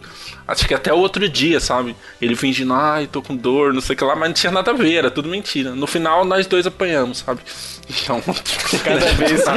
Acho 0.51 0.67
que 0.67 0.75
até 0.75 0.93
o 0.93 0.99
outro 0.99 1.29
dia, 1.29 1.61
sabe? 1.61 1.95
Ele 2.21 2.35
fingindo, 2.35 2.75
ai, 2.75 3.07
tô 3.07 3.23
com 3.23 3.37
dor, 3.37 3.73
não 3.73 3.81
sei 3.81 3.95
o 3.95 3.97
que 3.97 4.03
lá, 4.03 4.17
mas 4.17 4.31
não 4.31 4.35
tinha 4.35 4.51
nada 4.51 4.73
a 4.73 4.75
ver, 4.75 4.95
era 4.95 5.09
tudo 5.09 5.29
mentira. 5.29 5.77
No 5.77 5.87
final, 5.87 6.25
nós 6.25 6.49
dois 6.49 6.67
apanhamos, 6.67 7.19
sabe? 7.19 7.41
Então, 7.91 8.23
cada 8.85 9.13
vez. 9.15 9.43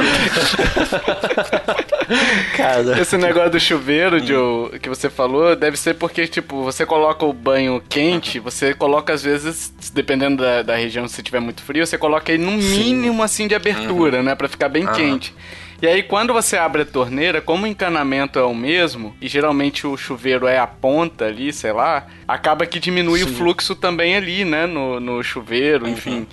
Cara. 2.56 3.00
Esse 3.00 3.16
negócio 3.16 3.52
do 3.52 3.60
chuveiro, 3.60 4.16
hum. 4.16 4.26
Joe, 4.26 4.76
que 4.80 4.88
você 4.88 5.08
falou, 5.08 5.54
deve 5.54 5.76
ser 5.76 5.94
porque, 5.94 6.26
tipo, 6.26 6.64
você 6.64 6.84
coloca 6.84 7.24
o 7.24 7.32
banho 7.32 7.80
quente, 7.88 8.40
você 8.40 8.74
coloca, 8.74 9.12
às 9.12 9.22
vezes, 9.22 9.72
dependendo 9.92 10.42
da, 10.42 10.62
da 10.62 10.74
região, 10.74 11.06
se 11.06 11.22
tiver 11.22 11.38
muito 11.38 11.62
frio, 11.62 11.86
você 11.86 11.96
coloca 11.96 12.32
aí 12.32 12.38
no 12.38 12.50
mínimo, 12.50 13.18
Sim. 13.18 13.22
assim, 13.22 13.46
de 13.46 13.54
abertura, 13.54 14.18
uhum. 14.18 14.24
né? 14.24 14.34
Pra 14.34 14.48
ficar 14.48 14.68
bem 14.68 14.84
uhum. 14.84 14.92
quente. 14.92 15.32
E 15.82 15.86
aí, 15.86 16.02
quando 16.02 16.32
você 16.32 16.56
abre 16.56 16.82
a 16.82 16.86
torneira, 16.86 17.40
como 17.40 17.64
o 17.64 17.66
encanamento 17.66 18.38
é 18.38 18.44
o 18.44 18.54
mesmo, 18.54 19.14
e 19.20 19.28
geralmente 19.28 19.86
o 19.86 19.96
chuveiro 19.96 20.46
é 20.46 20.58
a 20.58 20.66
ponta 20.66 21.26
ali, 21.26 21.52
sei 21.52 21.72
lá, 21.72 22.06
acaba 22.26 22.64
que 22.64 22.78
diminui 22.78 23.20
Sim. 23.20 23.24
o 23.26 23.28
fluxo 23.28 23.74
também 23.74 24.16
ali, 24.16 24.44
né? 24.44 24.66
No, 24.66 25.00
no 25.00 25.22
chuveiro, 25.22 25.86
uhum. 25.86 26.26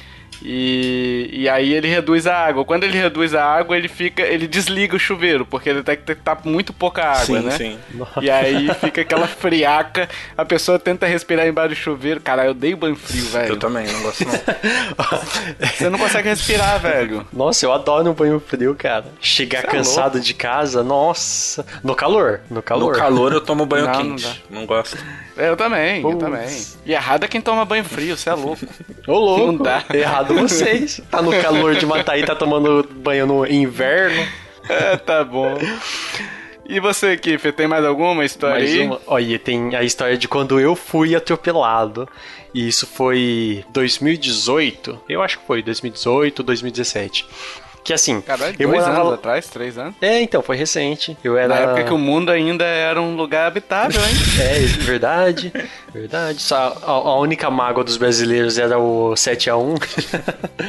E, 0.44 1.30
e 1.32 1.50
aí 1.50 1.74
ele 1.74 1.88
reduz 1.88 2.26
a 2.26 2.36
água. 2.36 2.66
Quando 2.66 2.84
ele 2.84 2.98
reduz 2.98 3.36
a 3.36 3.46
água, 3.46 3.78
ele 3.78 3.88
fica. 3.88 4.24
ele 4.24 4.48
desliga 4.48 4.96
o 4.96 5.00
chuveiro, 5.00 5.46
porque 5.46 5.70
ele 5.70 5.84
tem 5.84 5.98
que 5.98 6.16
tá 6.16 6.38
muito 6.44 6.74
pouca 6.74 7.04
água, 7.04 7.26
sim, 7.26 7.40
né? 7.40 7.52
Sim. 7.52 7.80
E 8.22 8.30
aí 8.30 8.74
fica 8.76 9.02
aquela 9.02 9.28
friaca, 9.28 10.10
a 10.38 10.44
pessoa 10.44 10.80
tenta 10.80 11.06
respirar 11.06 11.48
embaixo 11.48 11.70
do 11.70 11.76
chuveiro. 11.76 12.20
Cara, 12.20 12.46
eu 12.46 12.54
dei 12.54 12.76
banho 12.76 12.96
frio, 12.96 13.26
velho. 13.26 13.54
Eu 13.54 13.58
também, 13.58 13.88
não 13.88 14.02
gosto 14.02 14.26
não. 14.26 14.32
Você 15.74 15.90
não 15.90 16.00
consegue 16.00 16.30
respirar, 16.30 16.80
velho. 16.80 17.26
Nossa, 17.32 17.66
eu 17.66 17.72
adoro 17.72 18.10
um 18.10 18.14
banho 18.14 18.40
frio, 18.40 18.76
cara. 18.76 19.06
Chegar 19.20 19.62
Você 19.62 19.68
é 19.68 19.70
cansado 19.70 20.18
é 20.18 20.22
de 20.22 20.34
casa, 20.34 20.84
nossa. 20.84 21.66
No 21.84 21.96
calor, 21.96 22.42
no 22.50 22.62
calor. 22.62 22.94
No 22.94 23.00
calor 23.00 23.34
eu 23.34 23.42
tomo 23.42 23.66
banho 23.66 23.86
não, 23.86 23.94
quente. 23.94 24.44
Não, 24.50 24.62
não 24.62 24.68
gosto. 24.68 24.98
Eu 25.38 25.56
também, 25.56 26.02
eu 26.02 26.18
também. 26.18 26.48
E 26.86 26.94
errado 26.94 27.24
é 27.24 27.28
quem 27.28 27.42
toma 27.42 27.64
banho 27.64 27.84
frio, 27.84 28.18
você 28.18 28.30
é 28.30 28.34
louco. 28.34 28.66
Ô 29.08 29.18
louco. 29.18 29.46
Não 29.48 29.58
dá. 29.58 29.84
Errado 29.94 30.31
vocês. 30.34 31.02
Tá 31.10 31.22
no 31.22 31.32
calor 31.42 31.76
de 31.76 31.86
matar 31.86 32.18
e 32.18 32.26
tá 32.26 32.36
tomando 32.36 32.88
banho 32.92 33.26
no 33.26 33.46
inverno. 33.46 34.26
É, 34.70 34.98
tá 34.98 35.24
bom. 35.24 35.58
E 36.68 36.80
você, 36.80 37.18
Kiffer, 37.18 37.52
tem 37.52 37.68
mais 37.68 37.84
alguma 37.84 38.24
história 38.24 38.60
mais 38.60 38.72
aí? 38.72 38.86
Uma. 38.86 39.02
Olha, 39.06 39.40
tem 39.40 39.76
a 39.76 39.84
história 39.84 40.18
de 40.18 40.28
quando 40.28 40.60
eu 40.60 40.76
fui 40.76 41.16
atropelado. 41.16 42.08
E 42.54 42.68
isso 42.68 42.88
foi 42.88 43.66
2018. 43.74 45.02
Eu 45.10 45.22
acho 45.22 45.40
que 45.40 45.46
foi 45.46 45.62
2018, 45.62 46.44
2017. 46.44 47.26
Que 47.84 47.94
assim. 47.94 48.22
Caralho, 48.22 48.56
eu 48.60 48.70
dois 48.70 48.82
morava... 48.82 49.02
anos 49.02 49.14
atrás, 49.14 49.48
três 49.48 49.78
anos? 49.78 49.96
É, 50.02 50.22
então, 50.22 50.42
foi 50.42 50.56
recente. 50.56 51.18
Eu 51.24 51.38
era. 51.38 51.48
Na 51.48 51.56
época 51.56 51.84
que 51.86 51.94
o 51.94 51.98
mundo 51.98 52.32
ainda 52.32 52.64
era 52.64 53.02
um 53.02 53.16
lugar 53.16 53.48
habitável, 53.48 54.00
hein? 54.02 54.16
é, 54.40 54.60
verdade. 54.84 55.52
Verdade. 55.92 56.42
Só 56.42 56.78
a, 56.84 56.92
a, 56.92 57.20
única 57.20 57.50
mágoa 57.50 57.84
dos 57.84 57.98
brasileiros 57.98 58.60
era 58.60 58.78
o 58.78 59.14
7x1. 59.14 59.82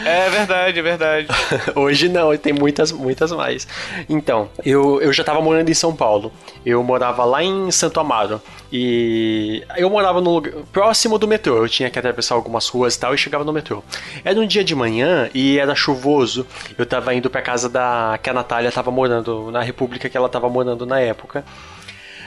é 0.06 0.30
verdade, 0.30 0.78
é 0.78 0.82
verdade. 0.82 1.28
Hoje 1.76 2.08
não, 2.08 2.34
tem 2.36 2.52
muitas, 2.52 2.90
muitas 2.90 3.30
mais. 3.30 3.68
Então, 4.08 4.48
eu, 4.64 5.00
eu 5.02 5.12
já 5.12 5.22
tava 5.22 5.40
morando 5.40 5.68
em 5.68 5.74
São 5.74 5.94
Paulo. 5.94 6.32
Eu 6.64 6.82
morava 6.82 7.24
lá 7.24 7.42
em 7.42 7.70
Santo 7.70 8.00
Amaro. 8.00 8.40
E 8.72 9.62
eu 9.76 9.90
morava 9.90 10.18
no 10.22 10.30
lugar, 10.30 10.54
próximo 10.72 11.18
do 11.18 11.28
metrô. 11.28 11.58
Eu 11.58 11.68
tinha 11.68 11.90
que 11.90 11.98
atravessar 11.98 12.34
algumas 12.34 12.66
ruas 12.68 12.94
e 12.94 12.98
tal 12.98 13.14
e 13.14 13.18
chegava 13.18 13.44
no 13.44 13.52
metrô. 13.52 13.84
Era 14.24 14.40
um 14.40 14.46
dia 14.46 14.64
de 14.64 14.74
manhã 14.74 15.28
e 15.34 15.58
era 15.58 15.74
chuvoso. 15.74 16.46
Eu 16.78 16.86
tava 16.86 17.01
indo 17.14 17.30
pra 17.30 17.42
casa 17.42 17.68
da 17.68 18.18
que 18.22 18.28
a 18.28 18.32
Natália 18.32 18.70
tava 18.70 18.90
morando, 18.90 19.50
na 19.50 19.62
república 19.62 20.08
que 20.08 20.16
ela 20.16 20.28
tava 20.28 20.48
morando 20.48 20.84
na 20.84 21.00
época. 21.00 21.44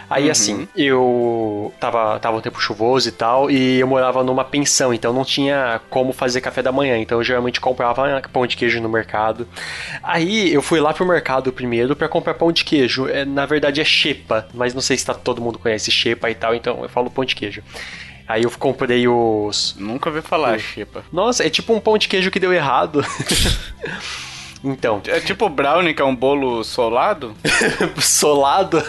Aí, 0.10 0.26
uhum. 0.26 0.32
assim, 0.32 0.68
eu 0.76 1.74
tava, 1.80 2.20
tava 2.20 2.38
um 2.38 2.42
tempo 2.42 2.60
chuvoso 2.62 3.10
e 3.10 3.12
tal, 3.12 3.50
e 3.50 3.80
eu 3.80 3.88
morava 3.88 4.24
numa 4.24 4.44
pensão, 4.44 4.94
então 4.94 5.12
não 5.12 5.26
tinha 5.26 5.82
como 5.90 6.14
fazer 6.14 6.42
café 6.42 6.62
da 6.62 6.72
manhã. 6.72 6.98
Então 6.98 7.18
eu 7.18 7.24
geralmente 7.24 7.60
comprava 7.60 8.22
pão 8.32 8.46
de 8.46 8.56
queijo 8.56 8.80
no 8.82 8.90
mercado. 8.90 9.48
Aí 10.04 10.54
eu 10.54 10.62
fui 10.62 10.80
lá 10.80 10.94
pro 10.94 11.06
mercado 11.06 11.52
primeiro 11.52 11.96
para 11.96 12.08
comprar 12.08 12.36
pão 12.36 12.52
de 12.52 12.64
queijo. 12.64 13.08
É, 13.08 13.26
na 13.26 13.46
verdade 13.46 13.82
é 13.82 13.86
xepa, 13.86 14.48
mas 14.54 14.74
não 14.74 14.82
sei 14.82 14.98
se 14.98 15.06
tá, 15.06 15.14
todo 15.14 15.42
mundo 15.42 15.58
conhece 15.58 15.90
xepa 15.90 16.30
e 16.30 16.36
tal, 16.36 16.54
então 16.54 16.84
eu 16.84 16.90
falo 16.90 17.10
pão 17.10 17.26
de 17.26 17.36
queijo. 17.36 17.64
Aí 18.28 18.44
eu 18.44 18.52
comprei 18.52 19.08
os. 19.08 19.76
Nunca 19.78 20.10
ouvi 20.10 20.22
falar, 20.22 20.60
xepa. 20.60 21.04
Nossa, 21.12 21.46
é 21.46 21.50
tipo 21.50 21.74
um 21.74 21.80
pão 21.80 21.98
de 21.98 22.08
queijo 22.08 22.32
que 22.32 22.40
deu 22.40 22.54
errado. 22.54 23.04
Então. 24.66 25.02
É 25.08 25.20
tipo 25.20 25.48
brownie, 25.48 25.94
que 25.94 26.02
é 26.02 26.06
um 26.06 26.16
bolo 26.16 26.64
solado? 26.64 27.36
solado? 28.02 28.84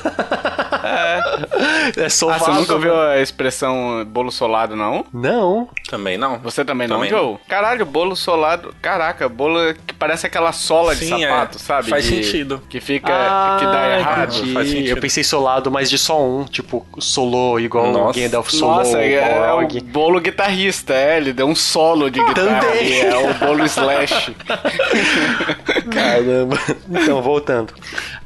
É. 0.83 2.05
É 2.05 2.09
solado. 2.09 2.43
Ah, 2.43 2.47
você 2.47 2.51
nunca 2.53 2.73
ouviu 2.73 2.99
a 2.99 3.21
expressão 3.21 4.03
bolo 4.07 4.31
solado, 4.31 4.75
não? 4.75 5.05
Não. 5.12 5.69
Também 5.89 6.17
não. 6.17 6.39
Você 6.39 6.65
também, 6.65 6.89
também 6.89 7.11
não, 7.11 7.19
Joe? 7.19 7.37
Caralho, 7.47 7.85
bolo 7.85 8.17
solado. 8.17 8.75
Caraca, 8.81 9.29
bolo 9.29 9.75
que 9.87 9.93
parece 9.93 10.27
aquela 10.27 10.53
sola 10.53 10.95
Sim, 10.95 11.17
de 11.17 11.25
é. 11.25 11.29
sapato, 11.29 11.59
é. 11.59 11.61
sabe? 11.61 11.91
Faz 11.91 12.05
de... 12.05 12.25
sentido. 12.25 12.62
Que 12.71 12.81
fica. 12.81 13.12
Ah, 13.12 13.57
que 13.59 13.67
dá 13.67 13.99
errado. 13.99 14.53
Faz 14.55 14.69
sentido. 14.71 14.89
Eu 14.89 14.97
pensei 14.97 15.23
solado, 15.23 15.71
mas 15.71 15.91
de 15.91 15.99
só 15.99 16.25
um. 16.25 16.45
Tipo, 16.45 16.87
solou, 16.99 17.61
igual 17.61 17.93
Nossa. 17.93 18.19
o 18.19 18.23
Gandalf 18.23 18.51
solou. 18.51 18.77
Nossa, 18.77 18.99
é, 18.99 19.15
é 19.15 19.53
o 19.53 19.83
bolo 19.85 20.21
guitarrista, 20.21 20.95
é. 20.95 21.19
Ele 21.19 21.35
deu 21.35 21.47
um 21.47 21.55
solo 21.55 22.11
de 22.11 22.25
guitarra. 22.25 22.61
Também. 22.61 23.01
É 23.01 23.31
o 23.31 23.35
bolo 23.35 23.65
slash. 23.65 24.35
Caramba. 25.90 26.59
Então, 26.88 27.20
voltando. 27.20 27.72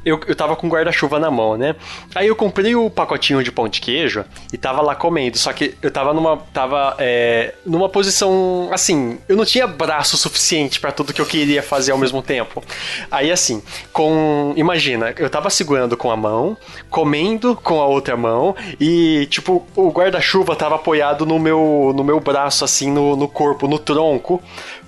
Eu, 0.05 0.19
eu 0.27 0.35
tava 0.35 0.55
com 0.55 0.67
guarda-chuva 0.67 1.19
na 1.19 1.29
mão, 1.29 1.57
né? 1.57 1.75
Aí 2.15 2.27
eu 2.27 2.35
comprei 2.35 2.75
o 2.75 2.89
pacotinho 2.89 3.43
de 3.43 3.51
pão 3.51 3.67
de 3.67 3.79
queijo 3.81 4.25
e 4.51 4.57
tava 4.57 4.81
lá 4.81 4.95
comendo. 4.95 5.37
Só 5.37 5.53
que 5.53 5.75
eu 5.81 5.91
tava 5.91 6.13
numa. 6.13 6.37
Tava 6.53 6.95
é, 6.99 7.53
numa 7.65 7.89
posição. 7.89 8.69
Assim, 8.71 9.19
eu 9.27 9.35
não 9.35 9.45
tinha 9.45 9.67
braço 9.67 10.17
suficiente 10.17 10.79
para 10.79 10.91
tudo 10.91 11.13
que 11.13 11.21
eu 11.21 11.25
queria 11.25 11.61
fazer 11.61 11.91
ao 11.91 11.97
mesmo 11.97 12.21
tempo. 12.21 12.63
Aí, 13.09 13.31
assim, 13.31 13.61
com. 13.91 14.53
Imagina, 14.55 15.13
eu 15.17 15.29
tava 15.29 15.49
segurando 15.49 15.95
com 15.95 16.11
a 16.11 16.17
mão, 16.17 16.57
comendo 16.89 17.55
com 17.55 17.79
a 17.81 17.85
outra 17.85 18.17
mão 18.17 18.55
e, 18.79 19.27
tipo, 19.29 19.65
o 19.75 19.89
guarda-chuva 19.89 20.55
tava 20.55 20.75
apoiado 20.75 21.25
no 21.25 21.39
meu, 21.39 21.93
no 21.95 22.03
meu 22.03 22.19
braço, 22.19 22.65
assim, 22.65 22.91
no, 22.91 23.15
no 23.15 23.27
corpo, 23.27 23.67
no 23.67 23.77
tronco 23.77 24.41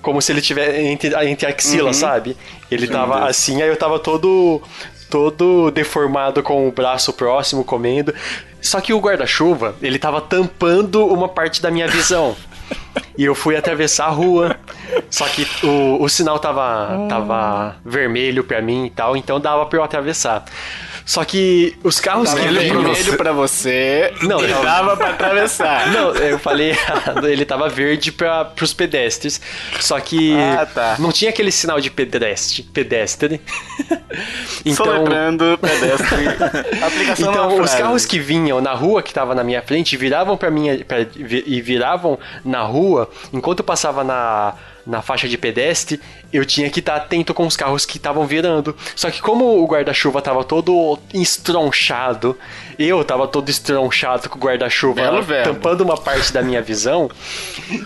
como 0.04 0.22
se 0.22 0.30
ele 0.30 0.40
tivesse 0.40 0.78
entre, 0.78 1.14
entre 1.26 1.46
a 1.46 1.48
axila, 1.48 1.88
uhum. 1.88 1.92
sabe? 1.94 2.36
Ele 2.70 2.86
tava 2.86 3.26
assim, 3.26 3.62
aí 3.62 3.68
eu 3.68 3.76
tava 3.76 3.98
todo 3.98 4.62
todo 5.10 5.70
deformado 5.70 6.42
com 6.42 6.68
o 6.68 6.72
braço 6.72 7.12
próximo, 7.12 7.64
comendo. 7.64 8.14
Só 8.60 8.80
que 8.80 8.92
o 8.92 8.98
guarda-chuva, 8.98 9.74
ele 9.80 9.98
tava 9.98 10.20
tampando 10.20 11.06
uma 11.06 11.28
parte 11.28 11.60
da 11.60 11.70
minha 11.70 11.88
visão. 11.88 12.36
E 13.16 13.22
eu 13.22 13.34
fui 13.34 13.54
atravessar 13.54 14.06
a 14.06 14.10
rua. 14.10 14.56
Só 15.08 15.28
que 15.28 15.46
o, 15.64 16.02
o 16.02 16.08
sinal 16.08 16.40
tava, 16.40 17.06
tava 17.08 17.76
vermelho 17.84 18.42
pra 18.42 18.60
mim 18.60 18.86
e 18.86 18.90
tal, 18.90 19.16
então 19.16 19.38
dava 19.38 19.64
pra 19.66 19.78
eu 19.78 19.84
atravessar. 19.84 20.44
Só 21.04 21.24
que 21.24 21.76
os 21.84 22.00
carros 22.00 22.32
que 22.32 22.40
ele 22.40 22.60
vermelho 22.60 23.16
pra 23.16 23.32
você 23.32 24.12
não, 24.22 24.42
e 24.42 24.48
dava 24.48 24.96
pra 24.96 25.10
atravessar. 25.10 25.90
Não, 25.92 26.14
eu 26.14 26.38
falei 26.38 26.70
errado. 26.70 27.28
Ele 27.28 27.44
tava 27.44 27.68
verde 27.68 28.10
pra, 28.10 28.44
pros 28.44 28.72
pedestres. 28.72 29.40
Só 29.80 30.00
que 30.00 30.34
ah, 30.34 30.66
tá. 30.66 30.96
não 30.98 31.12
tinha 31.12 31.30
aquele 31.30 31.52
sinal 31.52 31.80
de 31.80 31.90
pedestre. 31.90 32.62
pedestre. 32.62 33.40
então, 34.64 34.86
lembrando 34.86 35.58
pedestre. 35.58 36.28
Aplicação 36.82 37.30
então, 37.30 37.60
os 37.60 37.74
carros 37.74 38.06
que 38.06 38.18
vinham 38.18 38.60
na 38.60 38.72
rua 38.72 39.02
que 39.02 39.12
tava 39.12 39.34
na 39.34 39.44
minha 39.44 39.62
frente 39.62 39.96
viravam 39.96 40.36
pra 40.36 40.50
mim 40.50 40.78
pra, 40.84 41.00
e 41.00 41.60
viravam 41.60 42.18
na 42.44 42.62
rua 42.62 43.10
enquanto 43.32 43.60
eu 43.60 43.64
passava 43.64 44.02
na 44.02 44.54
na 44.86 45.00
faixa 45.02 45.28
de 45.28 45.38
pedestre, 45.38 46.00
eu 46.32 46.44
tinha 46.44 46.68
que 46.68 46.80
estar 46.80 46.96
atento 46.96 47.32
com 47.32 47.46
os 47.46 47.56
carros 47.56 47.86
que 47.86 47.96
estavam 47.96 48.26
virando. 48.26 48.76
Só 48.94 49.10
que 49.10 49.20
como 49.20 49.62
o 49.62 49.66
guarda-chuva 49.66 50.18
estava 50.18 50.44
todo 50.44 50.98
estronchado, 51.12 52.38
eu 52.78 53.00
estava 53.00 53.26
todo 53.26 53.48
estronchado 53.48 54.28
com 54.28 54.38
o 54.38 54.40
guarda-chuva 54.40 55.02
tampando 55.44 55.82
uma 55.82 55.96
parte 55.96 56.32
da 56.32 56.42
minha 56.42 56.62
visão, 56.62 57.10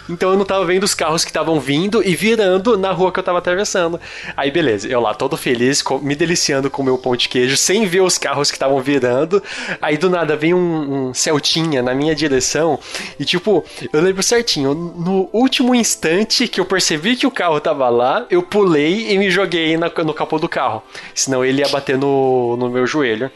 então 0.09 0.31
eu 0.31 0.37
não 0.37 0.43
estava 0.43 0.65
vendo 0.65 0.85
os 0.85 0.95
carros 0.95 1.25
que 1.25 1.31
estavam 1.31 1.61
vindo 1.61 2.03
e 2.07 2.15
virando 2.15 2.77
na 2.77 2.93
rua 2.93 3.13
que 3.13 3.19
eu 3.19 3.23
estava 3.23 3.39
atravessando. 3.39 4.01
Aí 4.37 4.51
beleza, 4.51 4.89
eu 4.89 5.01
lá 5.01 5.15
todo 5.15 5.37
feliz, 5.37 5.83
me 6.03 6.15
deliciando 6.15 6.71
com 6.71 6.83
o 6.83 6.85
meu 6.85 6.99
pão 6.99 7.17
de 7.17 7.29
queijo, 7.29 7.57
sem 7.57 7.87
ver 7.87 8.01
os 8.01 8.19
carros 8.19 8.51
que 8.51 8.57
estavam 8.57 8.81
virando. 8.81 9.43
Aí 9.81 9.97
do 9.97 10.11
nada 10.11 10.37
vem 10.37 10.55
um, 10.55 11.09
um 11.09 11.15
Celtinha 11.15 11.83
na 11.83 11.95
minha 11.95 12.15
direção 12.15 12.79
e 13.19 13.25
tipo, 13.25 13.65
eu 13.93 14.01
lembro 14.01 14.23
certinho, 14.23 14.75
no 14.75 15.29
último 15.33 15.75
instante 15.75 16.49
que 16.49 16.61
eu 16.61 16.65
percebi 16.65 17.17
que 17.17 17.27
o 17.27 17.31
carro 17.31 17.61
tava 17.61 17.89
lá, 17.89 18.27
eu 18.31 18.43
pulei 18.43 19.13
e 19.13 19.19
me 19.19 19.31
joguei 19.31 19.77
na, 19.77 19.91
no 20.05 20.15
capô 20.15 20.39
do 20.39 20.49
carro. 20.49 20.83
Senão 21.15 21.45
ele 21.45 21.61
ia 21.61 21.69
bater 21.69 21.97
no, 21.97 22.57
no 22.57 22.69
meu 22.69 22.87
joelho. 22.87 23.31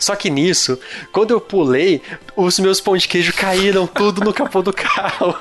Só 0.00 0.16
que 0.16 0.30
nisso, 0.30 0.80
quando 1.12 1.30
eu 1.30 1.40
pulei, 1.40 2.02
os 2.34 2.58
meus 2.58 2.80
pão 2.80 2.96
de 2.96 3.06
queijo 3.06 3.34
caíram 3.34 3.86
tudo 3.86 4.24
no 4.24 4.32
capô 4.32 4.62
do 4.62 4.72
carro. 4.72 5.36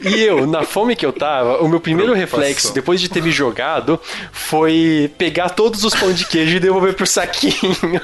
E 0.00 0.22
eu, 0.22 0.46
na 0.46 0.62
fome 0.62 0.96
que 0.96 1.04
eu 1.04 1.12
tava, 1.12 1.62
o 1.62 1.68
meu 1.68 1.80
primeiro 1.80 2.12
reflexo, 2.14 2.72
depois 2.72 3.00
de 3.00 3.08
ter 3.08 3.22
me 3.22 3.30
jogado, 3.30 4.00
foi 4.32 5.10
pegar 5.18 5.50
todos 5.50 5.84
os 5.84 5.94
pão 5.94 6.12
de 6.12 6.24
queijo 6.26 6.56
e 6.56 6.60
devolver 6.60 6.94
pro 6.94 7.06
saquinho. 7.06 8.00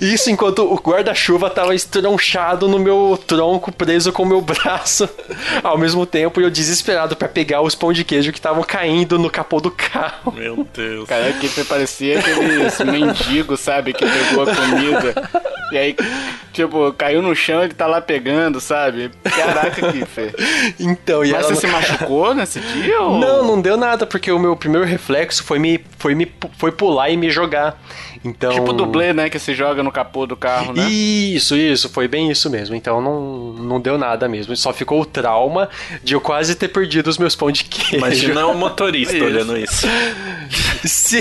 Isso 0.00 0.30
enquanto 0.30 0.60
o 0.60 0.76
guarda-chuva 0.76 1.48
tava 1.50 1.74
estronchado 1.74 2.68
no 2.68 2.78
meu 2.78 3.18
tronco, 3.26 3.70
preso 3.72 4.12
com 4.12 4.22
o 4.22 4.26
meu 4.26 4.40
braço. 4.40 5.08
Ao 5.62 5.78
mesmo 5.78 6.04
tempo, 6.04 6.40
eu 6.40 6.50
desesperado 6.50 7.16
para 7.16 7.28
pegar 7.28 7.62
os 7.62 7.74
pão 7.74 7.92
de 7.92 8.04
queijo 8.04 8.32
que 8.32 8.38
estavam 8.38 8.62
caindo 8.62 9.18
no 9.18 9.30
capô 9.30 9.60
do 9.60 9.70
carro. 9.70 10.32
Meu 10.32 10.66
Deus. 10.74 11.08
Cara, 11.08 11.32
que 11.32 11.64
parecia 11.64 12.18
aqueles 12.18 12.78
mendigos, 12.80 13.60
sabe, 13.60 13.92
que 13.92 14.04
pegou 14.04 14.42
a 14.42 14.54
comida. 14.54 15.30
E 15.72 15.78
aí, 15.78 15.96
tipo, 16.52 16.92
caiu 16.92 17.22
no 17.22 17.34
chão 17.34 17.60
e 17.60 17.64
ele 17.64 17.74
tá 17.74 17.86
lá 17.86 18.00
pegando, 18.00 18.60
sabe? 18.60 19.10
Caraca, 19.24 19.92
Kiffer. 19.92 20.34
Então, 20.78 21.24
e 21.24 21.32
Mas 21.32 21.46
você 21.46 21.56
se 21.56 21.66
machucou 21.66 22.34
nesse 22.34 22.60
dia? 22.60 23.00
Ou... 23.00 23.18
Não, 23.18 23.44
não 23.44 23.60
deu 23.60 23.76
nada, 23.76 24.06
porque 24.06 24.30
o 24.30 24.38
meu 24.38 24.56
primeiro 24.56 24.86
reflexo 24.86 25.42
foi 25.42 25.58
me 25.58 25.84
foi, 25.98 26.14
me, 26.14 26.30
foi 26.58 26.72
pular 26.72 27.10
e 27.10 27.16
me 27.16 27.30
jogar. 27.30 27.80
Então... 28.24 28.52
Tipo 28.52 28.72
dublê, 28.72 29.12
né? 29.12 29.28
Que 29.28 29.38
se 29.38 29.54
joga 29.54 29.82
no 29.82 29.92
capô 29.92 30.26
do 30.26 30.34
carro, 30.34 30.72
né? 30.72 30.88
Isso, 30.88 31.54
isso, 31.54 31.90
foi 31.90 32.08
bem 32.08 32.30
isso 32.30 32.48
mesmo. 32.48 32.74
Então 32.74 33.00
não, 33.00 33.52
não 33.52 33.80
deu 33.80 33.98
nada 33.98 34.26
mesmo. 34.26 34.56
Só 34.56 34.72
ficou 34.72 35.02
o 35.02 35.04
trauma 35.04 35.68
de 36.02 36.14
eu 36.14 36.20
quase 36.20 36.54
ter 36.54 36.68
perdido 36.68 37.08
os 37.08 37.18
meus 37.18 37.36
pão 37.36 37.52
de 37.52 37.64
queijo. 37.64 37.96
Imagina 37.96 38.46
o 38.46 38.56
motorista 38.56 39.14
isso. 39.14 39.24
olhando 39.24 39.58
isso. 39.58 39.86
Sim. 40.84 41.20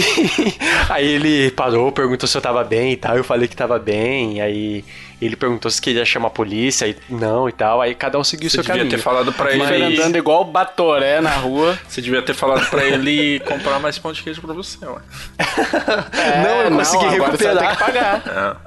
Aí 0.90 1.06
ele 1.06 1.52
parou, 1.52 1.92
perguntou 1.92 2.28
se 2.28 2.38
eu 2.38 2.42
tava 2.42 2.64
bem 2.64 2.94
e 2.94 2.98
tal. 2.98 3.18
Eu 3.18 3.24
falei 3.24 3.50
que 3.50 3.56
tava 3.56 3.78
bem. 3.78 4.40
Aí 4.40 4.86
ele 5.22 5.36
perguntou 5.36 5.70
se 5.70 5.82
queria 5.82 6.06
chamar 6.06 6.28
a 6.28 6.32
polícia 6.32 6.88
e 6.88 6.96
não 7.10 7.50
e 7.50 7.52
tal. 7.52 7.82
Aí 7.82 7.94
cada 7.96 8.18
um 8.18 8.24
seguiu 8.24 8.48
o 8.48 8.50
seu 8.50 8.64
caminho. 8.64 8.86
Você 8.86 8.90
devia 8.90 8.98
ter 8.98 9.04
falado 9.04 9.33
pra 9.34 9.52
ele. 9.52 9.64
Mas... 9.64 10.00
andando 10.00 10.18
igual 10.18 10.42
o 10.42 10.46
Batoré 10.46 11.22
na 11.22 11.32
rua. 11.32 11.78
Você 11.88 12.02
devia 12.02 12.22
ter 12.22 12.34
falado 12.34 12.70
pra 12.70 12.84
ele 12.84 13.40
comprar 13.42 13.80
mais 13.80 13.98
pão 13.98 14.12
de 14.12 14.22
queijo 14.22 14.42
pra 14.42 14.54
você, 14.54 14.86
ué. 14.86 15.02
É, 16.14 16.44
não, 16.44 16.62
eu 16.62 16.70
não, 16.70 16.78
consegui 16.78 17.06
recuperar. 17.06 17.78
pagar. 17.78 18.60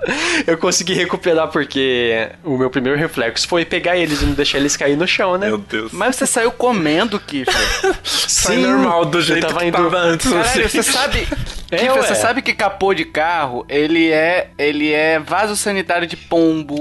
É. 0.46 0.50
Eu 0.50 0.59
consegui 0.59 0.94
recuperar 0.94 1.48
porque 1.48 2.29
o 2.44 2.57
meu 2.57 2.70
primeiro 2.70 2.98
reflexo 2.98 3.46
foi 3.48 3.64
pegar 3.64 3.96
eles 3.96 4.22
e 4.22 4.26
não 4.26 4.35
deixar 4.35 4.59
eles 4.59 4.76
cair 4.76 4.96
no 4.96 5.07
chão, 5.07 5.37
né? 5.38 5.46
Meu 5.46 5.59
Deus. 5.59 5.92
Mas 5.92 6.16
você 6.16 6.26
saiu 6.26 6.50
comendo, 6.52 7.18
Kiffer. 7.18 7.55
Sim, 8.05 8.59
normal, 8.59 9.05
do 9.07 9.20
jeito 9.20 9.46
tava 9.46 9.61
que 9.61 9.66
indo... 9.66 9.76
tava 9.76 9.98
antes. 9.98 10.31
Caralho, 10.31 10.68
você 10.68 10.83
sabe... 10.83 11.26
É, 11.68 11.79
Kiffer, 11.79 11.96
você 11.96 12.14
sabe 12.14 12.42
que 12.42 12.55
capô 12.55 12.94
de 12.94 13.05
carro, 13.05 13.66
ele 13.68 14.12
é, 14.12 14.50
ele 14.57 14.92
é 14.92 15.18
vaso 15.18 15.57
sanitário 15.57 16.07
de 16.07 16.16
pombo, 16.16 16.81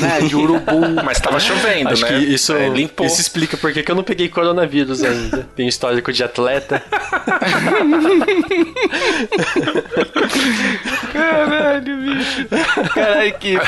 né? 0.00 0.20
De 0.26 0.34
urubu. 0.34 1.04
Mas 1.04 1.20
tava 1.20 1.38
chovendo, 1.38 1.90
Acho 1.90 2.04
né? 2.04 2.08
Que 2.08 2.24
isso, 2.24 2.54
é, 2.54 2.68
limpou. 2.88 3.06
isso 3.06 3.20
explica 3.20 3.56
por 3.56 3.72
que 3.72 3.90
eu 3.90 3.94
não 3.94 4.02
peguei 4.02 4.28
coronavírus 4.28 5.02
ainda. 5.02 5.48
Tem 5.54 5.68
histórico 5.68 6.12
de 6.12 6.24
atleta. 6.24 6.82
Caralho, 11.12 11.96
bicho. 11.98 12.46
Caralho, 12.94 13.34
que 13.38 13.58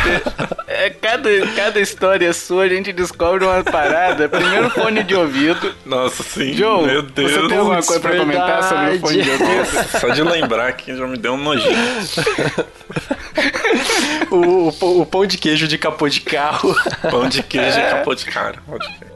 é, 0.66 0.90
cada, 0.90 1.28
cada 1.54 1.80
história 1.80 2.32
sua 2.32 2.64
a 2.64 2.68
gente 2.68 2.92
descobre 2.92 3.44
uma 3.44 3.62
parada. 3.62 4.28
Primeiro 4.28 4.70
fone 4.70 5.02
de 5.02 5.14
ouvido. 5.14 5.74
Nossa, 5.84 6.22
sim. 6.22 6.52
Joe, 6.52 6.86
Meu 6.86 7.02
Deus. 7.02 7.32
Você 7.32 7.48
tem 7.48 7.58
alguma 7.58 7.82
coisa 7.82 8.00
pra 8.00 8.16
comentar 8.16 8.62
sobre 8.64 8.96
o 8.96 9.00
fone 9.00 9.22
de 9.22 9.30
ouvido? 9.30 10.00
Só 10.00 10.08
de 10.08 10.22
lembrar 10.22 10.72
que 10.72 10.96
já 10.96 11.06
me 11.06 11.16
deu 11.16 11.34
um 11.34 11.36
nojinho. 11.36 11.70
o, 14.30 14.68
o, 14.68 15.00
o, 15.00 15.06
pão 15.06 15.26
de 15.26 15.38
queijo 15.38 15.66
de 15.66 15.76
capô 15.78 16.08
de 16.08 16.20
carro. 16.20 16.74
Pão 17.10 17.28
de 17.28 17.42
queijo 17.42 17.78
é. 17.78 17.84
de 17.84 17.90
capô 17.90 18.14
de 18.14 18.24
carro. 18.24 18.56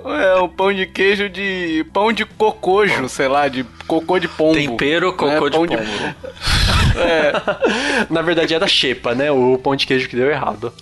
É, 0.05 0.35
o 0.37 0.49
pão 0.49 0.73
de 0.73 0.87
queijo 0.87 1.29
de. 1.29 1.85
pão 1.93 2.13
de 2.13 2.25
cocojo, 2.25 2.95
pão. 2.95 3.09
sei 3.09 3.29
lá, 3.29 3.49
de 3.49 3.65
cocô 3.87 4.19
de 4.19 4.29
pombo. 4.29 4.55
Tempero 4.55 5.13
cocô 5.13 5.49
né? 5.49 5.51
de 5.51 5.57
pombo. 5.57 5.67
De... 5.67 5.77
é. 6.99 7.33
Na 8.11 8.23
verdade 8.23 8.55
era 8.55 8.67
xepa, 8.67 9.15
né? 9.15 9.31
O 9.31 9.59
pão 9.59 9.75
de 9.75 9.87
queijo 9.87 10.09
que 10.09 10.17
deu 10.17 10.31
errado. 10.31 10.73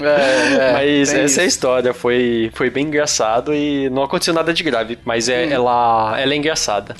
É, 0.00 0.56
é, 0.70 0.72
mas 0.72 1.12
essa 1.12 1.22
isso. 1.22 1.40
é 1.40 1.42
a 1.42 1.46
história. 1.46 1.94
Foi, 1.94 2.50
foi 2.54 2.70
bem 2.70 2.86
engraçado 2.86 3.54
e 3.54 3.90
não 3.90 4.02
aconteceu 4.02 4.32
nada 4.32 4.52
de 4.52 4.62
grave. 4.62 4.98
Mas 5.04 5.28
é, 5.28 5.46
hum. 5.46 5.52
ela, 5.52 6.20
ela 6.20 6.32
é 6.32 6.36
engraçada. 6.36 6.94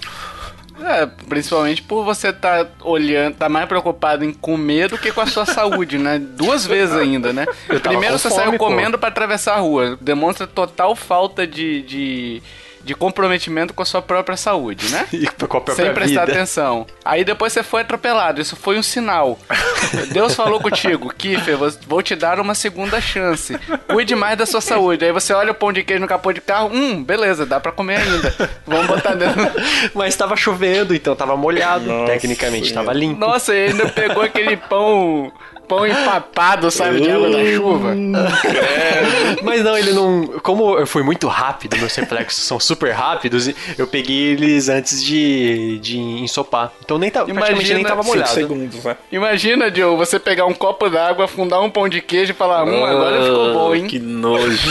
É, 0.83 1.07
principalmente 1.29 1.83
por 1.83 2.05
você 2.05 2.29
estar 2.29 2.65
tá 2.65 2.71
olhando, 2.83 3.37
tá 3.37 3.49
mais 3.49 3.67
preocupado 3.67 4.25
em 4.25 4.33
comer 4.33 4.89
do 4.89 4.99
que 4.99 5.13
com 5.13 5.21
a 5.21 5.27
sua 5.27 5.45
saúde, 5.47 5.99
né? 5.99 6.19
Duas 6.19 6.67
vezes 6.67 6.95
ainda, 6.97 7.33
né? 7.33 7.47
Primeiro 7.83 8.19
você 8.19 8.29
fome, 8.29 8.41
saiu 8.43 8.59
comendo 8.59 8.99
para 8.99 9.09
atravessar 9.09 9.55
a 9.55 9.61
rua. 9.61 9.99
Demonstra 10.01 10.47
total 10.47 10.97
falta 10.97 11.47
de, 11.47 11.83
de 11.83 12.43
de 12.83 12.95
comprometimento 12.95 13.75
com 13.75 13.83
a 13.83 13.87
sua 13.87 14.01
própria 14.03 14.37
saúde, 14.37 14.89
né? 14.91 15.07
E 15.13 15.27
com 15.27 15.45
a 15.45 15.61
própria 15.61 15.75
Sem 15.75 15.93
prestar 15.93 16.25
vida. 16.27 16.39
atenção. 16.39 16.87
Aí 17.05 17.25
depois 17.25 17.53
você 17.53 17.63
foi 17.63 17.83
atropelado. 17.83 18.41
Isso 18.41 18.57
foi 18.57 18.79
um 18.79 18.83
sinal. 18.83 19.39
Deus 20.13 20.35
falou 20.35 20.61
contigo, 20.61 21.13
Kiffer, 21.13 21.57
vou 21.87 22.03
te 22.03 22.15
dar 22.17 22.41
uma 22.41 22.55
segunda 22.55 23.01
chance. 23.01 23.59
Cuide 23.89 24.15
mais 24.15 24.39
da 24.39 24.47
sua 24.47 24.61
saúde. 24.61 25.05
Aí 25.05 25.13
você 25.13 25.33
olha 25.33 25.53
o 25.53 25.55
pão 25.55 25.73
de 25.73 25.83
queijo 25.83 26.01
no 26.01 26.09
capô 26.09 26.33
de 26.33 26.41
carro, 26.41 26.71
hum, 26.73 27.03
beleza, 27.03 27.45
dá 27.45 27.61
pra 27.61 27.73
comer 27.73 27.99
ainda. 28.01 28.35
Vamos 28.67 28.87
botar 28.87 29.15
dentro. 29.15 29.41
Mas 29.95 30.17
tava 30.17 30.37
chovendo, 30.37 30.95
então 30.95 31.15
tava 31.15 31.37
molhado. 31.37 31.87
Nossa, 31.87 32.13
Tecnicamente, 32.13 32.73
tava 32.73 32.93
limpo. 32.93 33.21
Nossa, 33.21 33.55
e 33.55 33.67
ainda 33.67 33.89
pegou 33.89 34.23
aquele 34.23 34.57
pão 34.57 35.33
pão 35.71 35.87
empapado, 35.87 36.69
sabe, 36.69 37.01
de 37.01 37.09
água 37.09 37.31
da 37.31 37.45
chuva. 37.45 37.95
É. 37.95 39.37
Mas 39.45 39.63
não, 39.63 39.79
ele 39.79 39.93
não. 39.93 40.27
Como 40.43 40.77
eu 40.77 40.87
fui 40.87 41.05
muito 41.05 41.29
rápido, 41.29 41.77
meus 41.77 41.95
reflexos 41.95 42.43
são 42.43 42.59
super 42.59 42.91
rápidos, 42.91 43.49
eu 43.79 43.87
peguei 43.87 44.33
eles 44.33 44.69
antes 44.69 45.03
de, 45.03 45.79
de 45.79 45.99
ensopar. 45.99 46.73
Então 46.85 46.99
nem 46.99 47.09
tava, 47.09 47.31
Imagina, 47.31 47.75
nem 47.75 47.85
tava 47.85 48.03
molhado. 48.03 48.31
Segundos, 48.31 48.85
né? 48.85 48.97
Imagina, 49.13 49.73
Joe, 49.73 49.97
você 49.97 50.19
pegar 50.19 50.47
um 50.47 50.55
copo 50.55 50.89
d'água, 50.91 51.27
afundar 51.27 51.61
um 51.63 51.71
pão 51.71 51.89
de 51.89 52.01
queijo 52.01 52.33
e 52.33 52.35
falar, 52.35 52.65
hum, 52.65 52.85
agora 52.85 53.23
ficou 53.23 53.53
bom, 53.53 53.75
hein? 53.75 53.87
Que 53.87 54.01
nojo, 54.01 54.71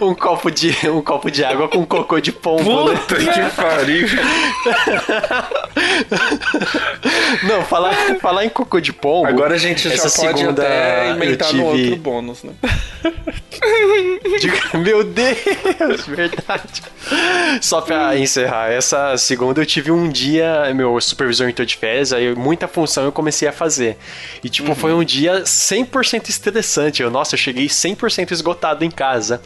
um, 0.00 0.06
um, 0.08 0.14
copo 0.14 0.50
de, 0.50 0.74
um 0.88 1.02
copo 1.02 1.30
de 1.30 1.44
água 1.44 1.68
com 1.68 1.84
cocô 1.84 2.18
de 2.20 2.32
pombo. 2.32 2.88
Né? 2.88 2.96
Puta 2.96 3.18
né? 3.18 3.32
que 3.32 3.56
pariu. 3.56 4.08
Não, 7.42 7.62
falar, 7.64 7.94
falar 8.20 8.44
em 8.44 8.48
cocô 8.48 8.80
de 8.80 8.92
pombo. 8.92 9.26
Agora 9.26 9.57
a 9.58 9.68
gente 9.68 9.88
já 9.88 10.10
pode 10.10 10.44
até 10.44 11.10
inventar 11.10 11.48
tive... 11.48 11.60
no 11.60 11.66
outro 11.66 11.96
bônus, 11.96 12.42
né? 12.42 12.52
Meu 14.74 15.02
Deus, 15.02 16.06
verdade. 16.06 16.82
Só 17.60 17.80
pra 17.80 18.16
encerrar, 18.16 18.70
essa 18.70 19.16
segunda 19.16 19.60
eu 19.60 19.66
tive 19.66 19.90
um 19.90 20.08
dia, 20.08 20.72
meu 20.74 21.00
supervisor 21.00 21.48
entrou 21.48 21.66
de 21.66 21.76
férias, 21.76 22.12
aí 22.12 22.34
muita 22.34 22.68
função 22.68 23.04
eu 23.04 23.12
comecei 23.12 23.48
a 23.48 23.52
fazer. 23.52 23.96
E 24.44 24.48
tipo, 24.48 24.68
uhum. 24.68 24.74
foi 24.74 24.92
um 24.92 25.02
dia 25.02 25.42
100% 25.42 26.28
estressante. 26.28 27.02
Eu, 27.02 27.10
nossa, 27.10 27.34
eu 27.34 27.38
cheguei 27.38 27.66
100% 27.66 28.32
esgotado 28.32 28.84
em 28.84 28.90
casa. 28.90 29.40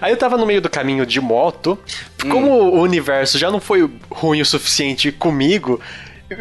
Aí 0.00 0.12
eu 0.12 0.16
tava 0.16 0.36
no 0.36 0.46
meio 0.46 0.60
do 0.60 0.68
caminho 0.68 1.04
de 1.04 1.20
moto, 1.20 1.78
como 2.22 2.48
hum. 2.48 2.78
o 2.78 2.80
universo 2.80 3.38
já 3.38 3.50
não 3.50 3.60
foi 3.60 3.90
ruim 4.10 4.40
o 4.40 4.46
suficiente 4.46 5.10
comigo, 5.10 5.80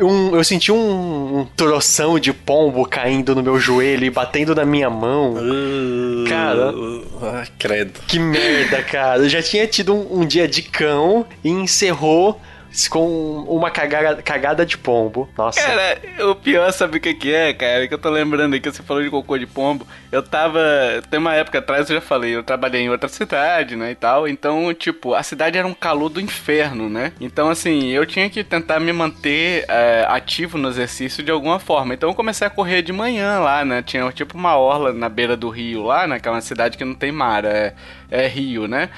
um, 0.01 0.35
eu 0.35 0.43
senti 0.43 0.71
um, 0.71 1.39
um 1.39 1.45
troção 1.55 2.19
de 2.19 2.33
pombo 2.33 2.85
caindo 2.85 3.35
no 3.35 3.43
meu 3.43 3.59
joelho 3.59 4.05
e 4.05 4.09
batendo 4.09 4.55
na 4.55 4.65
minha 4.65 4.89
mão. 4.89 5.35
Uh, 5.35 6.27
cara. 6.27 6.71
Uh, 6.75 7.47
credo. 7.59 7.99
Que 8.07 8.17
merda, 8.17 8.81
cara. 8.81 9.23
Eu 9.23 9.29
já 9.29 9.41
tinha 9.41 9.67
tido 9.67 9.93
um, 9.93 10.21
um 10.21 10.25
dia 10.25 10.47
de 10.47 10.63
cão 10.63 11.25
e 11.43 11.49
encerrou 11.49 12.41
com 12.89 13.43
uma 13.47 13.71
cagada, 13.71 14.21
cagada 14.21 14.65
de 14.65 14.77
pombo. 14.77 15.29
Nossa. 15.37 15.61
Cara, 15.61 15.99
o 16.29 16.35
pior, 16.35 16.71
sabe 16.71 16.97
o 16.97 17.01
que, 17.01 17.13
que 17.13 17.33
é, 17.33 17.53
cara? 17.53 17.87
Que 17.87 17.93
eu 17.93 17.97
tô 17.97 18.09
lembrando 18.09 18.53
aí 18.53 18.59
que 18.59 18.69
você 18.69 18.83
falou 18.83 19.01
de 19.01 19.09
cocô 19.09 19.37
de 19.37 19.47
pombo. 19.47 19.87
Eu 20.11 20.21
tava. 20.21 20.59
Tem 21.09 21.19
uma 21.19 21.33
época 21.33 21.59
atrás, 21.59 21.89
eu 21.89 21.95
já 21.95 22.01
falei, 22.01 22.35
eu 22.35 22.43
trabalhei 22.43 22.81
em 22.81 22.89
outra 22.89 23.07
cidade, 23.07 23.75
né? 23.75 23.91
E 23.91 23.95
tal. 23.95 24.27
Então, 24.27 24.73
tipo, 24.73 25.13
a 25.13 25.23
cidade 25.23 25.57
era 25.57 25.67
um 25.67 25.73
calor 25.73 26.09
do 26.09 26.19
inferno, 26.19 26.89
né? 26.89 27.13
Então, 27.19 27.49
assim, 27.49 27.89
eu 27.89 28.05
tinha 28.05 28.29
que 28.29 28.43
tentar 28.43 28.79
me 28.79 28.91
manter 28.91 29.65
é, 29.67 30.05
ativo 30.09 30.57
no 30.57 30.69
exercício 30.69 31.23
de 31.23 31.31
alguma 31.31 31.59
forma. 31.59 31.93
Então, 31.93 32.09
eu 32.09 32.15
comecei 32.15 32.45
a 32.45 32.49
correr 32.49 32.81
de 32.81 32.91
manhã 32.91 33.39
lá, 33.39 33.63
né? 33.63 33.81
Tinha 33.81 34.09
tipo 34.11 34.37
uma 34.37 34.57
orla 34.57 34.91
na 34.91 35.09
beira 35.09 35.37
do 35.37 35.49
rio 35.49 35.83
lá, 35.83 36.07
né? 36.07 36.19
Que 36.19 36.27
é 36.27 36.31
uma 36.31 36.41
cidade 36.41 36.77
que 36.77 36.85
não 36.85 36.95
tem 36.95 37.11
mar, 37.11 37.45
é, 37.45 37.73
é 38.11 38.27
rio, 38.27 38.67
né? 38.67 38.89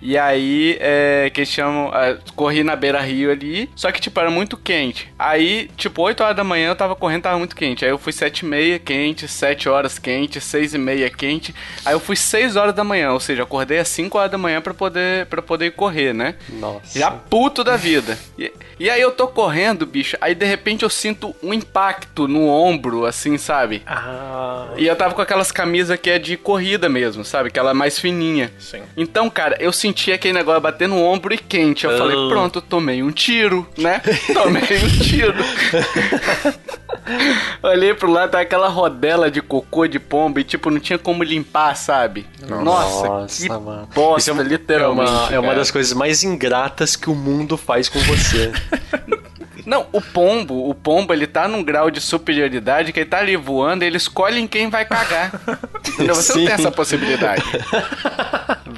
E 0.00 0.16
aí, 0.16 0.76
é, 0.80 1.30
que 1.32 1.40
eles 1.40 1.50
chamam. 1.50 1.94
É, 1.94 2.18
corri 2.34 2.62
na 2.62 2.76
beira 2.76 3.00
rio 3.00 3.30
ali. 3.30 3.68
Só 3.74 3.90
que, 3.90 4.00
tipo, 4.00 4.18
era 4.20 4.30
muito 4.30 4.56
quente. 4.56 5.08
Aí, 5.18 5.70
tipo, 5.76 6.02
8 6.02 6.22
horas 6.22 6.36
da 6.36 6.44
manhã 6.44 6.68
eu 6.68 6.76
tava 6.76 6.94
correndo, 6.94 7.22
tava 7.22 7.38
muito 7.38 7.56
quente. 7.56 7.84
Aí 7.84 7.90
eu 7.90 7.98
fui 7.98 8.12
7 8.12 8.40
e 8.40 8.44
meia 8.46 8.78
quente, 8.78 9.26
7 9.26 9.68
horas 9.68 9.98
quente, 9.98 10.40
6 10.40 10.74
e 10.74 10.78
meia 10.78 11.10
quente. 11.10 11.54
Aí 11.84 11.94
eu 11.94 12.00
fui 12.00 12.16
6 12.16 12.56
horas 12.56 12.74
da 12.74 12.84
manhã, 12.84 13.12
ou 13.12 13.20
seja, 13.20 13.42
acordei 13.42 13.78
às 13.78 13.88
5 13.88 14.18
horas 14.18 14.30
da 14.30 14.38
manhã 14.38 14.60
pra 14.60 14.74
poder, 14.74 15.26
pra 15.26 15.42
poder 15.42 15.72
correr, 15.72 16.12
né? 16.12 16.34
Nossa. 16.48 16.98
Já 16.98 17.10
puto 17.10 17.64
da 17.64 17.76
vida. 17.76 18.18
E, 18.38 18.52
e 18.78 18.88
aí 18.88 19.00
eu 19.00 19.10
tô 19.10 19.26
correndo, 19.28 19.86
bicho. 19.86 20.16
Aí 20.20 20.34
de 20.34 20.46
repente 20.46 20.82
eu 20.82 20.90
sinto 20.90 21.34
um 21.42 21.52
impacto 21.52 22.28
no 22.28 22.46
ombro, 22.46 23.04
assim, 23.04 23.36
sabe? 23.36 23.82
Ah. 23.86 24.68
E 24.76 24.86
eu 24.86 24.96
tava 24.96 25.14
com 25.14 25.22
aquelas 25.22 25.50
camisas 25.50 25.98
que 25.98 26.10
é 26.10 26.18
de 26.18 26.36
corrida 26.36 26.88
mesmo, 26.88 27.24
sabe? 27.24 27.50
Que 27.50 27.58
ela 27.58 27.70
é 27.70 27.74
mais 27.74 27.98
fininha. 27.98 28.52
Sim. 28.58 28.82
Então, 28.96 29.28
cara, 29.28 29.56
eu 29.60 29.72
senti 29.72 30.12
aquele 30.12 30.34
negócio 30.34 30.60
bater 30.60 30.88
no 30.88 31.02
ombro 31.02 31.34
e 31.34 31.38
quente. 31.38 31.84
Eu 31.84 31.92
oh. 31.92 31.98
falei, 31.98 32.16
pronto, 32.28 32.60
tomei 32.60 33.02
um 33.02 33.10
tiro, 33.10 33.66
né? 33.76 34.00
Tomei 34.32 34.62
um 34.62 34.98
tiro. 35.02 35.34
Olhei 37.62 37.94
pro 37.94 38.10
lado, 38.10 38.30
tá 38.30 38.40
aquela 38.40 38.68
rodela 38.68 39.30
de 39.30 39.40
cocô 39.40 39.86
de 39.86 39.98
pombo 39.98 40.38
e, 40.40 40.44
tipo, 40.44 40.70
não 40.70 40.80
tinha 40.80 40.98
como 40.98 41.22
limpar, 41.22 41.74
sabe? 41.76 42.26
Nossa, 42.46 43.08
Nossa 43.08 43.42
que 43.42 43.48
mano. 43.48 43.88
bosta, 43.94 44.30
Isso 44.30 44.40
é, 44.40 44.44
literalmente. 44.44 45.10
É 45.10 45.14
uma, 45.14 45.34
é 45.34 45.38
uma 45.38 45.54
das 45.54 45.70
coisas 45.70 45.92
mais 45.92 46.22
ingratas 46.22 46.96
que 46.96 47.10
o 47.10 47.14
mundo 47.14 47.56
faz 47.56 47.88
com 47.88 47.98
você. 48.00 48.52
Não, 49.68 49.86
o 49.92 50.00
pombo, 50.00 50.66
o 50.66 50.74
pombo, 50.74 51.12
ele 51.12 51.26
tá 51.26 51.46
num 51.46 51.62
grau 51.62 51.90
de 51.90 52.00
superioridade 52.00 52.90
que 52.90 53.00
ele 53.00 53.10
tá 53.10 53.18
ali 53.18 53.36
voando, 53.36 53.82
ele 53.82 53.98
escolhe 53.98 54.40
em 54.40 54.46
quem 54.46 54.70
vai 54.70 54.86
cagar. 54.86 55.30
Entendeu? 55.86 56.14
Você 56.14 56.32
Sim. 56.32 56.38
não 56.38 56.46
tem 56.46 56.54
essa 56.54 56.70
possibilidade. 56.70 57.42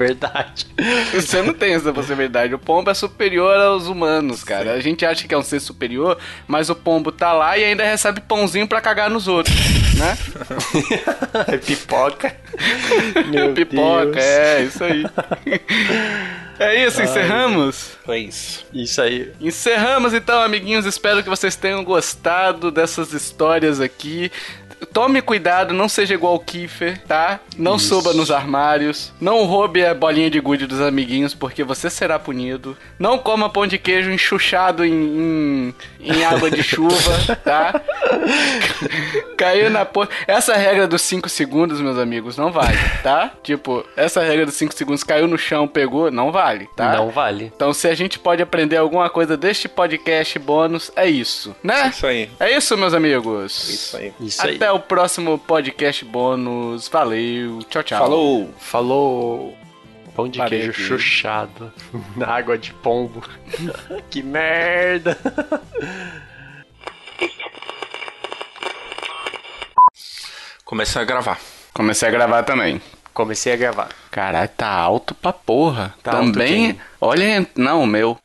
Verdade. 0.00 0.66
Você 1.12 1.42
não 1.42 1.52
tem 1.52 1.74
essa 1.74 1.92
possibilidade. 1.92 2.54
O 2.54 2.58
pombo 2.58 2.90
é 2.90 2.94
superior 2.94 3.54
aos 3.54 3.86
humanos, 3.86 4.42
cara. 4.42 4.72
Sim. 4.72 4.78
A 4.78 4.80
gente 4.80 5.04
acha 5.04 5.28
que 5.28 5.34
é 5.34 5.36
um 5.36 5.42
ser 5.42 5.60
superior, 5.60 6.16
mas 6.48 6.70
o 6.70 6.74
pombo 6.74 7.12
tá 7.12 7.34
lá 7.34 7.58
e 7.58 7.64
ainda 7.64 7.84
recebe 7.84 8.20
pãozinho 8.22 8.66
para 8.66 8.80
cagar 8.80 9.10
nos 9.10 9.28
outros, 9.28 9.54
né? 9.96 10.16
É 11.52 11.56
pipoca. 11.58 12.34
Meu 13.28 13.52
pipoca, 13.52 14.12
Deus. 14.12 14.16
é, 14.24 14.62
isso 14.62 14.84
aí. 14.84 15.04
É 16.60 16.84
isso, 16.86 17.00
encerramos? 17.00 17.92
Foi 18.04 18.18
isso. 18.18 18.66
Isso 18.70 19.00
aí. 19.00 19.32
Encerramos 19.40 20.12
então, 20.12 20.42
amiguinhos. 20.42 20.84
Espero 20.84 21.22
que 21.22 21.28
vocês 21.30 21.56
tenham 21.56 21.82
gostado 21.82 22.70
dessas 22.70 23.14
histórias 23.14 23.80
aqui. 23.80 24.30
Tome 24.92 25.20
cuidado, 25.22 25.74
não 25.74 25.88
seja 25.88 26.14
igual 26.14 26.34
o 26.34 26.40
Kiefer, 26.40 27.00
tá? 27.06 27.38
Não 27.56 27.76
Isso. 27.76 27.88
suba 27.88 28.12
nos 28.12 28.30
armários. 28.30 29.12
Não 29.20 29.44
roube 29.44 29.84
a 29.84 29.94
bolinha 29.94 30.30
de 30.30 30.40
gude 30.40 30.66
dos 30.66 30.80
amiguinhos, 30.80 31.34
porque 31.34 31.62
você 31.62 31.90
será 31.90 32.18
punido. 32.18 32.76
Não 32.98 33.18
coma 33.18 33.50
pão 33.50 33.66
de 33.66 33.78
queijo 33.78 34.10
enxuchado 34.10 34.84
em, 34.84 34.92
em, 34.92 35.74
em 36.00 36.24
água 36.24 36.50
de 36.50 36.62
chuva, 36.62 37.36
tá? 37.44 37.80
Caiu 39.36 39.70
na 39.70 39.84
porra. 39.84 40.08
Essa 40.26 40.56
regra 40.56 40.86
dos 40.86 41.02
5 41.02 41.28
segundos, 41.28 41.80
meus 41.80 41.98
amigos, 41.98 42.36
não 42.36 42.50
vale, 42.50 42.78
tá? 43.02 43.32
Tipo, 43.42 43.84
essa 43.96 44.22
regra 44.22 44.46
dos 44.46 44.54
5 44.54 44.74
segundos 44.74 45.04
caiu 45.04 45.28
no 45.28 45.38
chão, 45.38 45.68
pegou, 45.68 46.10
não 46.10 46.32
vale, 46.32 46.68
tá? 46.76 46.96
Não 46.96 47.10
vale. 47.10 47.52
Então, 47.54 47.72
se 47.72 47.88
a 47.88 47.94
gente 47.94 48.18
pode 48.18 48.42
aprender 48.42 48.76
alguma 48.76 49.08
coisa 49.08 49.36
deste 49.36 49.68
podcast 49.68 50.38
bônus, 50.38 50.90
é 50.96 51.08
isso, 51.08 51.54
né? 51.62 51.84
É 51.84 51.88
isso 51.88 52.06
aí. 52.06 52.30
É 52.40 52.56
isso, 52.56 52.76
meus 52.76 52.94
amigos. 52.94 53.68
Isso 53.68 53.96
aí. 53.96 54.12
Isso 54.20 54.40
Até 54.42 54.66
aí. 54.66 54.69
O 54.72 54.80
próximo 54.80 55.38
podcast 55.38 56.04
bônus. 56.04 56.88
Valeu. 56.88 57.60
Tchau, 57.68 57.82
tchau. 57.82 57.98
Falou. 57.98 58.54
Falou. 58.58 59.58
Pão 60.14 60.28
de 60.28 60.38
Parei 60.38 60.60
queijo 60.60 60.70
aqui. 60.72 60.82
chuchado 60.82 61.72
na 62.16 62.26
água 62.28 62.58
de 62.58 62.72
pombo. 62.74 63.22
que 64.10 64.22
merda. 64.22 65.16
Comecei 70.64 71.02
a 71.02 71.04
gravar. 71.04 71.38
Comecei 71.72 72.08
a 72.08 72.10
gravar 72.10 72.42
também. 72.42 72.80
Comecei 73.12 73.52
a 73.52 73.56
gravar. 73.56 73.88
Caralho, 74.10 74.48
tá 74.56 74.68
alto 74.68 75.14
pra 75.14 75.32
porra. 75.32 75.94
Tá 76.02 76.12
Também. 76.12 76.70
alto 76.70 76.90
Olha, 77.02 77.46
não, 77.56 77.82
o 77.82 77.86
meu. 77.86 78.18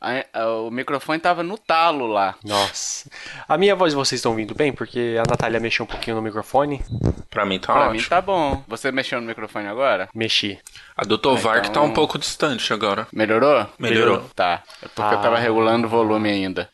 o 0.66 0.70
microfone 0.70 1.18
tava 1.18 1.42
no 1.42 1.56
talo 1.56 2.06
lá. 2.06 2.34
Nossa. 2.44 3.10
A 3.48 3.56
minha 3.56 3.74
voz 3.74 3.94
vocês 3.94 4.18
estão 4.18 4.32
ouvindo 4.32 4.54
bem? 4.54 4.72
Porque 4.72 5.16
a 5.18 5.28
Natália 5.28 5.58
mexeu 5.58 5.84
um 5.84 5.86
pouquinho 5.86 6.16
no 6.16 6.22
microfone. 6.22 6.84
Pra 7.30 7.46
mim 7.46 7.58
tá 7.58 7.72
pra 7.72 7.82
ótimo. 7.84 7.94
mim 7.94 8.02
tá 8.02 8.20
bom. 8.20 8.62
Você 8.68 8.92
mexeu 8.92 9.20
no 9.20 9.26
microfone 9.26 9.68
agora? 9.68 10.08
Mexi. 10.14 10.58
A 10.96 11.04
do 11.04 11.16
Tovar 11.16 11.58
então... 11.58 11.70
que 11.70 11.74
tá 11.74 11.80
um 11.80 11.92
pouco 11.92 12.18
distante 12.18 12.70
agora. 12.72 13.06
Melhorou? 13.12 13.66
Melhorou. 13.78 14.28
Tá. 14.34 14.62
É 14.82 14.88
porque 14.88 15.14
ah. 15.14 15.16
eu 15.16 15.22
tava 15.22 15.38
regulando 15.38 15.86
o 15.86 15.90
volume 15.90 16.28
ainda. 16.28 16.68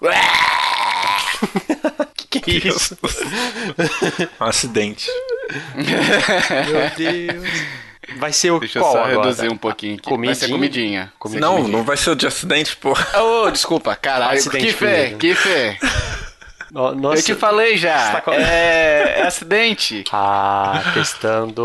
que 2.30 2.40
que 2.40 2.68
é 2.68 2.70
isso? 2.70 2.96
um 4.40 4.44
acidente. 4.44 5.10
Meu 5.74 6.90
Deus. 6.96 7.87
Vai 8.16 8.32
ser 8.32 8.50
o 8.50 8.58
Deixa 8.58 8.80
qual 8.80 8.90
eu 8.90 8.98
só 8.98 9.04
agora? 9.04 9.28
reduzir 9.28 9.48
um 9.50 9.56
pouquinho 9.56 9.94
aqui. 9.94 10.02
Comidinha? 10.04 10.34
Vai 10.34 10.46
ser 10.46 10.48
comidinha. 10.52 11.12
Comidinha. 11.18 11.40
Não, 11.48 11.68
não 11.68 11.82
vai 11.84 11.96
ser 11.96 12.10
o 12.10 12.16
de 12.16 12.26
acidente, 12.26 12.76
pô. 12.76 12.92
Ô, 12.92 13.44
oh, 13.44 13.50
desculpa, 13.50 13.94
caralho. 13.94 14.38
Acidente 14.38 14.66
que 14.66 14.72
fé, 14.72 15.14
que 15.18 15.34
fé. 15.34 15.78
Nossa. 16.70 17.18
Eu 17.18 17.22
te 17.22 17.34
falei 17.34 17.78
já. 17.78 18.12
Tá 18.12 18.20
com- 18.20 18.32
é... 18.32 19.20
é 19.20 19.22
acidente. 19.26 20.04
Ah, 20.12 20.82
testando. 20.94 21.64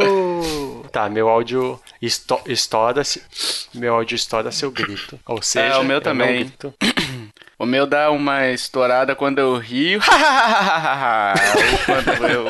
Tá, 0.90 1.08
meu 1.08 1.28
áudio 1.28 1.80
esto 2.02 2.40
estoura. 2.46 3.02
Meu 3.72 3.94
áudio 3.94 4.16
estoura 4.16 4.50
seu 4.50 4.72
grito. 4.72 5.20
Ou 5.24 5.40
seja, 5.40 5.74
É, 5.74 5.78
o 5.78 5.84
meu 5.84 5.98
eu 5.98 6.00
também. 6.00 6.40
grito. 6.46 6.74
O 7.60 7.66
meu 7.66 7.86
dá 7.86 8.10
uma 8.10 8.48
estourada 8.48 9.14
quando 9.14 9.38
eu 9.38 9.58
rio. 9.58 10.00
Ou 11.90 12.04
quando 12.06 12.26
eu, 12.26 12.46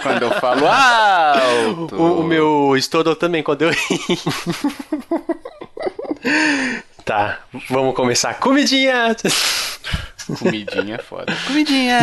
quando 0.00 0.22
eu 0.22 0.30
falo 0.40 0.66
alto. 0.66 1.94
O, 1.94 2.20
o 2.20 2.24
meu 2.24 2.74
estourou 2.74 3.14
também 3.14 3.42
quando 3.42 3.60
eu 3.60 3.70
ri. 3.70 4.00
tá, 7.04 7.40
vamos 7.68 7.94
começar. 7.94 8.32
Comidinha! 8.40 9.14
Comidinha 10.38 10.94
é 10.94 11.02
foda. 11.02 11.36
Comidinha! 11.46 12.00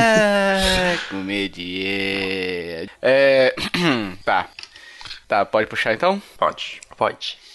Comidinha. 1.09 2.87
É. 3.01 3.55
Tá. 4.23 4.47
Tá, 5.27 5.43
pode 5.43 5.65
puxar 5.65 5.95
então? 5.95 6.21
Pode. 6.37 6.81
Pode. 6.95 7.46